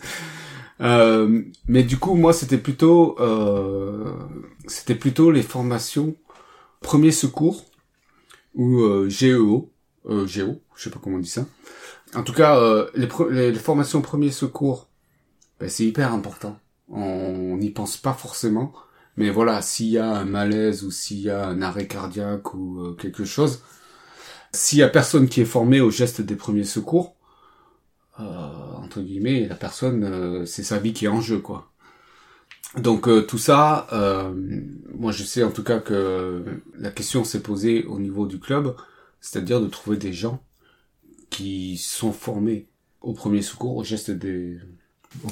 Euh, 0.82 1.44
mais 1.68 1.84
du 1.84 1.98
coup, 1.98 2.16
moi, 2.16 2.34
c'était 2.34 2.58
plutôt, 2.58 3.18
euh, 3.20 4.14
c'était 4.68 4.96
plutôt 4.96 5.32
les 5.32 5.44
formations 5.44 6.16
premier 6.82 7.12
secours 7.12 7.66
ou 8.56 8.82
euh, 8.82 9.10
GEO, 9.10 9.72
GEO, 10.26 10.62
je 10.76 10.84
sais 10.84 10.90
pas 10.90 11.00
comment 11.04 11.18
on 11.18 11.20
dit 11.20 11.30
ça. 11.30 11.46
En 12.16 12.24
tout 12.24 12.34
cas, 12.34 12.60
les, 12.96 13.10
les, 13.32 13.52
les 13.52 13.60
formations 13.60 14.02
premier 14.02 14.32
secours, 14.32 14.88
ben, 15.60 15.70
c'est 15.70 15.86
hyper 15.86 16.14
important. 16.14 16.60
On 16.90 17.58
n'y 17.58 17.72
pense 17.72 17.98
pas 17.98 18.14
forcément, 18.14 18.74
Mais 19.18 19.30
voilà, 19.30 19.62
s'il 19.62 19.88
y 19.88 19.98
a 19.98 20.10
un 20.10 20.26
malaise 20.26 20.84
ou 20.84 20.92
s'il 20.92 21.20
y 21.20 21.30
a 21.30 21.48
un 21.48 21.62
arrêt 21.62 21.88
cardiaque 21.88 22.54
ou 22.54 22.82
euh, 22.82 22.94
quelque 22.94 23.26
chose, 23.26 23.62
s'il 24.52 24.80
y 24.80 24.84
a 24.84 24.90
personne 24.90 25.28
qui 25.30 25.42
est 25.42 25.46
formé 25.46 25.82
au 25.82 25.92
geste 25.92 26.22
des 26.22 26.36
premiers 26.36 26.64
secours, 26.66 27.16
euh, 28.20 28.24
entre 28.24 29.02
guillemets, 29.02 29.48
la 29.48 29.56
personne, 29.56 30.04
euh, 30.04 30.46
c'est 30.46 30.64
sa 30.64 30.80
vie 30.80 30.94
qui 30.94 31.06
est 31.06 31.10
en 31.10 31.22
jeu, 31.22 31.40
quoi. 31.40 31.72
Donc 32.78 33.08
euh, 33.08 33.22
tout 33.22 33.38
ça, 33.38 33.88
moi 34.94 35.14
je 35.14 35.24
sais 35.24 35.44
en 35.44 35.52
tout 35.52 35.64
cas 35.64 35.80
que 35.80 36.44
la 36.78 36.92
question 36.92 37.24
s'est 37.24 37.42
posée 37.42 37.86
au 37.86 38.00
niveau 38.00 38.26
du 38.26 38.38
club, 38.38 38.76
c'est-à-dire 39.22 39.62
de 39.62 39.68
trouver 39.68 39.96
des 39.96 40.12
gens 40.12 40.44
qui 41.30 41.78
sont 41.78 42.12
formés 42.12 42.68
au 43.00 43.14
premier 43.14 43.42
secours, 43.42 43.78
au 43.78 43.84
geste 43.84 44.12
des... 44.12 44.58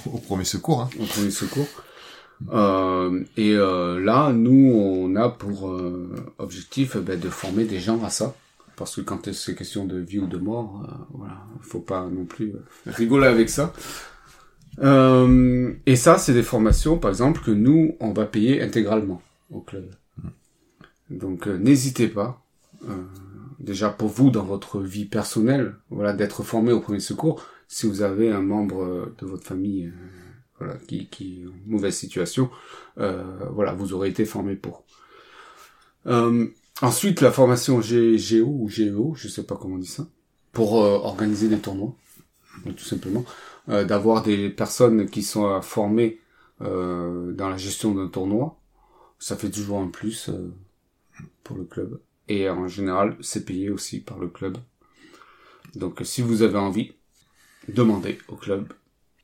Au, 0.06 0.20
premier 0.20 0.46
secours, 0.46 0.82
hein. 0.82 0.90
Au 1.02 1.06
premier 1.06 1.32
secours. 1.32 1.68
Euh, 2.52 3.24
et 3.38 3.54
euh, 3.56 4.00
là, 4.00 4.32
nous, 4.34 4.72
on 4.74 5.16
a 5.16 5.30
pour 5.30 5.70
euh, 5.70 6.14
objectif 6.38 6.98
ben, 6.98 7.20
de 7.20 7.30
former 7.30 7.66
des 7.66 7.80
gens 7.80 8.04
à 8.04 8.10
ça. 8.10 8.36
Parce 8.76 8.96
que 8.96 9.02
quand 9.02 9.32
c'est 9.32 9.56
question 9.56 9.86
de 9.86 9.98
vie 10.00 10.20
ou 10.20 10.26
de 10.26 10.38
mort, 10.38 10.88
voilà, 11.14 11.38
faut 11.62 11.80
pas 11.80 12.08
non 12.08 12.26
plus 12.26 12.54
rigoler 12.88 13.28
avec 13.28 13.50
ça. 13.50 13.72
et 14.82 15.96
ça, 15.96 16.18
c'est 16.18 16.34
des 16.34 16.42
formations, 16.42 16.98
par 16.98 17.12
exemple, 17.12 17.42
que 17.46 17.52
nous, 17.52 17.96
on 18.00 18.14
va 18.14 18.26
payer 18.26 18.64
intégralement 18.64 19.22
au 19.52 19.62
club. 19.62 19.92
Donc, 21.12 21.46
n'hésitez 21.46 22.08
pas, 22.08 22.42
déjà 23.60 23.90
pour 23.90 24.10
vous, 24.10 24.32
dans 24.32 24.44
votre 24.44 24.80
vie 24.80 25.06
personnelle, 25.06 25.76
voilà, 25.92 26.14
d'être 26.14 26.42
formé 26.42 26.72
au 26.72 26.80
premier 26.80 27.00
secours, 27.00 27.46
si 27.68 27.86
vous 27.86 28.02
avez 28.02 28.32
un 28.32 28.42
membre 28.42 29.14
de 29.20 29.26
votre 29.28 29.46
famille 29.46 29.94
voilà, 30.60 30.76
qui, 30.88 31.08
qui 31.08 31.44
mauvaise 31.66 31.96
situation, 31.96 32.50
euh, 32.98 33.24
voilà, 33.52 33.74
vous 33.74 33.94
aurez 33.94 34.10
été 34.10 34.26
formé 34.26 34.56
pour. 34.56 34.84
Euh, 36.06 36.48
ensuite, 36.82 37.22
la 37.22 37.32
formation 37.32 37.82
GEO 37.82 38.48
ou 38.48 38.70
GEO, 38.70 39.14
je 39.16 39.28
sais 39.28 39.44
pas 39.44 39.56
comment 39.56 39.76
on 39.76 39.80
dit 39.80 39.88
ça, 39.88 40.08
pour 40.52 40.82
euh, 40.82 40.98
organiser 40.98 41.48
des 41.48 41.60
tournois, 41.60 41.96
tout 42.66 42.84
simplement, 42.84 43.26
d'avoir 43.68 44.24
des 44.24 44.50
personnes 44.50 45.10
qui 45.10 45.24
sont 45.24 45.62
formées 45.62 46.20
dans 46.60 47.50
la 47.50 47.58
gestion 47.58 47.96
d'un 47.96 48.08
tournoi, 48.08 48.60
ça 49.20 49.36
fait 49.38 49.50
toujours 49.50 49.80
un 49.80 49.88
plus 49.88 50.30
pour 51.44 51.58
le 51.58 51.64
club. 51.64 52.00
Et 52.28 52.50
en 52.50 52.68
général, 52.68 53.18
c'est 53.22 53.46
payé 53.46 53.70
aussi 53.70 54.02
par 54.02 54.20
le 54.20 54.28
club. 54.28 54.58
Donc, 55.76 56.02
si 56.04 56.22
vous 56.22 56.42
avez 56.42 56.58
envie, 56.58 56.94
demandez 57.70 58.18
au 58.28 58.36
club 58.36 58.72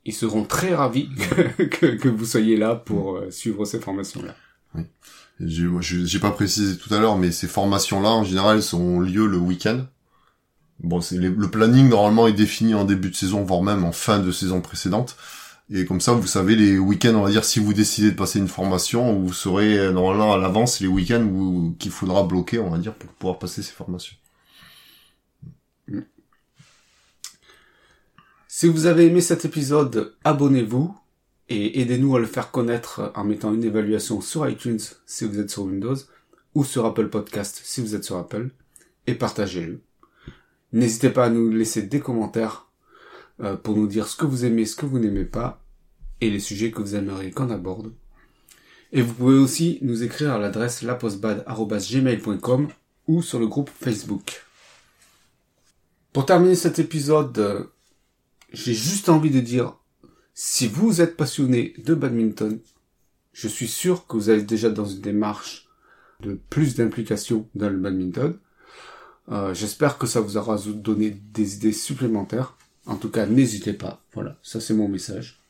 ils 0.04 0.14
seront 0.14 0.44
très 0.44 0.74
ravis 0.74 1.08
que, 1.56 1.86
que, 1.96 2.08
vous 2.08 2.24
soyez 2.24 2.56
là 2.56 2.74
pour 2.74 3.16
euh, 3.16 3.30
suivre 3.30 3.64
ces 3.64 3.80
formations-là. 3.80 4.34
Oui. 4.74 4.84
J'ai 5.40 6.18
pas 6.18 6.30
précisé 6.30 6.76
tout 6.76 6.92
à 6.92 6.98
l'heure, 6.98 7.16
mais 7.16 7.32
ces 7.32 7.48
formations-là, 7.48 8.10
en 8.10 8.24
général, 8.24 8.62
sont 8.62 9.00
lieu 9.00 9.26
le 9.26 9.38
week-end. 9.38 9.86
Bon, 10.80 11.00
c'est 11.00 11.16
le 11.16 11.50
planning 11.50 11.88
normalement 11.88 12.26
est 12.26 12.32
défini 12.32 12.74
en 12.74 12.84
début 12.84 13.10
de 13.10 13.16
saison, 13.16 13.42
voire 13.42 13.62
même 13.62 13.84
en 13.84 13.92
fin 13.92 14.18
de 14.18 14.32
saison 14.32 14.60
précédente. 14.60 15.16
Et 15.72 15.84
comme 15.84 16.00
ça, 16.00 16.12
vous 16.12 16.26
savez 16.26 16.56
les 16.56 16.78
week-ends, 16.78 17.14
on 17.14 17.22
va 17.22 17.30
dire, 17.30 17.44
si 17.44 17.60
vous 17.60 17.72
décidez 17.72 18.10
de 18.10 18.16
passer 18.16 18.40
une 18.40 18.48
formation, 18.48 19.14
vous 19.14 19.32
saurez 19.32 19.78
euh, 19.78 19.92
normalement 19.92 20.32
à 20.32 20.36
l'avance 20.36 20.80
les 20.80 20.88
week-ends 20.88 21.72
qu'il 21.78 21.92
faudra 21.92 22.24
bloquer, 22.24 22.58
on 22.58 22.70
va 22.70 22.78
dire, 22.78 22.94
pour 22.94 23.10
pouvoir 23.10 23.38
passer 23.38 23.62
ces 23.62 23.72
formations. 23.72 24.16
Si 28.60 28.68
vous 28.68 28.84
avez 28.84 29.06
aimé 29.06 29.22
cet 29.22 29.46
épisode, 29.46 30.12
abonnez-vous 30.22 30.94
et 31.48 31.80
aidez-nous 31.80 32.14
à 32.14 32.20
le 32.20 32.26
faire 32.26 32.50
connaître 32.50 33.10
en 33.14 33.24
mettant 33.24 33.54
une 33.54 33.64
évaluation 33.64 34.20
sur 34.20 34.46
iTunes 34.46 34.82
si 35.06 35.24
vous 35.24 35.40
êtes 35.40 35.48
sur 35.48 35.62
Windows 35.62 35.96
ou 36.54 36.62
sur 36.62 36.84
Apple 36.84 37.08
Podcast 37.08 37.62
si 37.64 37.80
vous 37.80 37.94
êtes 37.94 38.04
sur 38.04 38.18
Apple 38.18 38.50
et 39.06 39.14
partagez-le. 39.14 39.80
N'hésitez 40.74 41.08
pas 41.08 41.24
à 41.24 41.30
nous 41.30 41.48
laisser 41.48 41.80
des 41.80 42.00
commentaires 42.00 42.68
euh, 43.42 43.56
pour 43.56 43.76
nous 43.76 43.86
dire 43.86 44.06
ce 44.06 44.14
que 44.14 44.26
vous 44.26 44.44
aimez, 44.44 44.66
ce 44.66 44.76
que 44.76 44.84
vous 44.84 44.98
n'aimez 44.98 45.24
pas 45.24 45.64
et 46.20 46.28
les 46.28 46.38
sujets 46.38 46.70
que 46.70 46.82
vous 46.82 46.94
aimeriez 46.94 47.30
qu'on 47.30 47.48
aborde. 47.48 47.94
Et 48.92 49.00
vous 49.00 49.14
pouvez 49.14 49.38
aussi 49.38 49.78
nous 49.80 50.02
écrire 50.02 50.32
à 50.32 50.38
l'adresse 50.38 50.82
lapostbad.gmail.com 50.82 52.68
ou 53.08 53.22
sur 53.22 53.38
le 53.38 53.46
groupe 53.46 53.70
Facebook. 53.70 54.44
Pour 56.12 56.26
terminer 56.26 56.56
cet 56.56 56.78
épisode, 56.78 57.70
j'ai 58.52 58.74
juste 58.74 59.08
envie 59.08 59.30
de 59.30 59.40
dire, 59.40 59.76
si 60.34 60.66
vous 60.66 61.00
êtes 61.00 61.16
passionné 61.16 61.74
de 61.78 61.94
badminton, 61.94 62.60
je 63.32 63.48
suis 63.48 63.68
sûr 63.68 64.06
que 64.06 64.16
vous 64.16 64.30
êtes 64.30 64.46
déjà 64.46 64.70
dans 64.70 64.86
une 64.86 65.00
démarche 65.00 65.68
de 66.20 66.38
plus 66.50 66.74
d'implication 66.74 67.48
dans 67.54 67.68
le 67.68 67.78
badminton. 67.78 68.38
Euh, 69.30 69.54
J'espère 69.54 69.98
que 69.98 70.06
ça 70.06 70.20
vous 70.20 70.36
aura 70.36 70.56
donné 70.58 71.10
des 71.10 71.56
idées 71.56 71.72
supplémentaires. 71.72 72.56
En 72.86 72.96
tout 72.96 73.10
cas, 73.10 73.26
n'hésitez 73.26 73.72
pas. 73.72 74.02
Voilà, 74.14 74.38
ça 74.42 74.60
c'est 74.60 74.74
mon 74.74 74.88
message. 74.88 75.40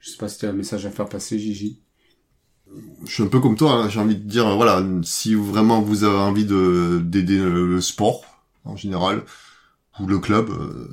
Je 0.00 0.10
sais 0.10 0.16
pas 0.16 0.28
si 0.28 0.38
tu 0.38 0.46
un 0.46 0.52
message 0.52 0.84
à 0.86 0.90
faire 0.90 1.08
passer, 1.08 1.38
Gigi. 1.38 1.80
Je 3.04 3.10
suis 3.10 3.22
un 3.22 3.28
peu 3.28 3.40
comme 3.40 3.56
toi, 3.56 3.72
hein. 3.72 3.88
j'ai 3.88 4.00
envie 4.00 4.16
de 4.16 4.28
dire, 4.28 4.54
voilà, 4.56 4.84
si 5.02 5.34
vraiment 5.34 5.80
vous 5.80 6.04
avez 6.04 6.18
envie 6.18 6.44
de 6.44 7.00
d'aider 7.02 7.38
le 7.38 7.80
sport 7.80 8.24
en 8.64 8.76
général 8.76 9.24
ou 10.00 10.06
le 10.06 10.18
club, 10.18 10.50
euh, 10.50 10.88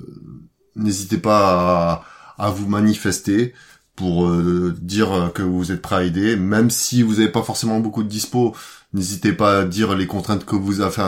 n'hésitez 0.76 1.18
pas 1.18 2.06
à, 2.38 2.50
vous 2.50 2.68
manifester 2.68 3.54
pour 3.96 4.28
euh, 4.28 4.76
dire 4.82 5.32
que 5.34 5.42
vous 5.42 5.72
êtes 5.72 5.82
prêt 5.82 5.96
à 5.96 6.04
aider, 6.04 6.36
même 6.36 6.70
si 6.70 7.02
vous 7.02 7.16
n'avez 7.16 7.30
pas 7.30 7.44
forcément 7.44 7.80
beaucoup 7.80 8.04
de 8.04 8.10
dispo, 8.10 8.56
n'hésitez 8.94 9.34
pas 9.34 9.62
à 9.62 9.66
dire 9.66 9.96
les 9.96 10.08
contraintes 10.08 10.46
que 10.46 10.56
vous 10.56 10.82
avez, 10.82 11.04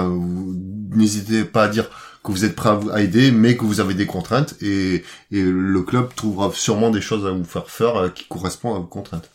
n'hésitez 0.92 1.44
pas 1.44 1.66
à 1.66 1.68
dire 1.68 1.90
que 2.24 2.32
vous 2.32 2.46
êtes 2.46 2.56
prêt 2.56 2.78
à, 2.92 3.02
aider, 3.02 3.32
mais 3.32 3.58
que 3.58 3.66
vous 3.66 3.80
avez 3.80 3.94
des 3.94 4.06
contraintes, 4.06 4.56
et, 4.62 5.04
et, 5.32 5.44
le 5.44 5.82
club 5.82 6.14
trouvera 6.16 6.52
sûrement 6.54 6.90
des 6.92 7.02
choses 7.02 7.26
à 7.26 7.32
vous 7.32 7.46
faire 7.46 7.70
faire 7.70 7.96
euh, 7.98 8.10
qui 8.10 8.26
correspondent 8.26 8.78
à 8.78 8.80
vos 8.80 8.86
contraintes. 8.86 9.30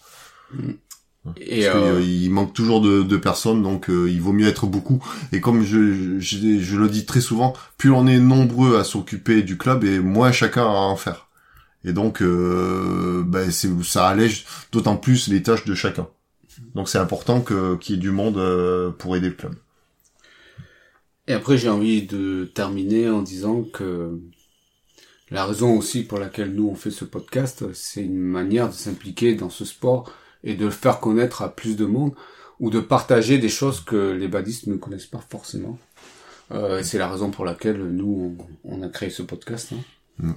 Et 1.37 1.67
Parce 1.67 1.77
euh... 1.77 2.01
il 2.03 2.31
manque 2.31 2.53
toujours 2.53 2.81
de, 2.81 3.03
de 3.03 3.17
personnes, 3.17 3.63
donc 3.63 3.89
euh, 3.89 4.11
il 4.11 4.21
vaut 4.21 4.33
mieux 4.33 4.49
être 4.49 4.67
beaucoup. 4.67 5.05
Et 5.31 5.41
comme 5.41 5.63
je, 5.63 6.19
je, 6.19 6.59
je, 6.59 6.77
le 6.77 6.89
dis 6.89 7.07
très 7.07 7.21
souvent, 7.21 7.55
plus 7.79 7.93
on 7.93 8.07
est 8.09 8.19
nombreux 8.19 8.77
à 8.77 8.85
s'occuper 8.85 9.43
du 9.43 9.57
club, 9.57 9.85
et 9.85 10.01
moins 10.01 10.33
chacun 10.33 10.65
a 10.65 10.71
à 10.71 10.89
en 10.89 10.97
faire. 10.97 11.29
Et 11.85 11.93
donc, 11.93 12.23
euh, 12.23 13.23
ben, 13.25 13.51
ça 13.51 14.09
allège 14.09 14.47
d'autant 14.73 14.97
plus 14.97 15.29
les 15.29 15.43
tâches 15.43 15.65
de 15.65 15.75
chacun. 15.75 16.09
Donc 16.75 16.89
c'est 16.89 16.99
important 16.99 17.41
que 17.41 17.77
qu'il 17.77 17.97
y 17.97 17.99
ait 17.99 18.01
du 18.01 18.11
monde 18.11 18.39
euh, 18.39 18.91
pour 18.91 19.17
aider 19.17 19.29
le 19.29 19.35
club. 19.35 19.55
Et 21.29 21.35
après, 21.35 21.57
j'ai 21.57 21.69
envie 21.69 22.03
de 22.03 22.51
terminer 22.53 23.09
en 23.09 23.23
disant 23.23 23.63
que 23.63 24.19
la 25.31 25.47
raison 25.47 25.79
aussi 25.79 26.03
pour 26.03 26.19
laquelle 26.19 26.53
nous 26.53 26.69
on 26.69 26.75
fait 26.75 26.91
ce 26.91 27.05
podcast, 27.05 27.65
c'est 27.75 28.03
une 28.03 28.19
manière 28.19 28.69
de 28.69 28.75
s'impliquer 28.75 29.35
dans 29.35 29.51
ce 29.51 29.65
sport 29.65 30.13
et 30.45 30.55
de 30.55 30.65
le 30.65 30.71
faire 30.71 31.01
connaître 31.01 31.43
à 31.43 31.55
plus 31.55 31.77
de 31.77 31.85
monde 31.85 32.13
ou 32.61 32.71
de 32.71 32.81
partager 32.81 33.39
des 33.39 33.49
choses 33.49 33.81
que 33.81 34.13
les 34.13 34.29
badistes 34.29 34.67
ne 34.67 34.77
connaissent 34.77 35.07
pas 35.07 35.25
forcément. 35.29 35.79
Euh, 36.53 36.83
c'est 36.83 36.99
la 36.99 37.09
raison 37.09 37.31
pour 37.31 37.45
laquelle 37.45 37.83
nous, 37.83 38.37
on, 38.65 38.83
a 38.83 38.89
créé 38.89 39.11
ce 39.11 39.23
podcast. 39.23 39.73
Hein. 39.73 39.83
Mm. 40.19 40.33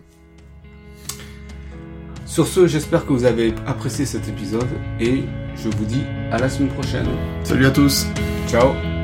Sur 2.25 2.47
ce, 2.47 2.67
j'espère 2.67 3.05
que 3.05 3.13
vous 3.13 3.25
avez 3.25 3.53
apprécié 3.67 4.05
cet 4.05 4.27
épisode 4.27 4.67
et 4.99 5.23
je 5.55 5.69
vous 5.69 5.85
dis 5.85 6.03
à 6.31 6.39
la 6.39 6.49
semaine 6.49 6.73
prochaine. 6.73 7.07
Salut 7.43 7.65
à 7.65 7.71
tous. 7.71 8.05
Ciao. 8.47 8.94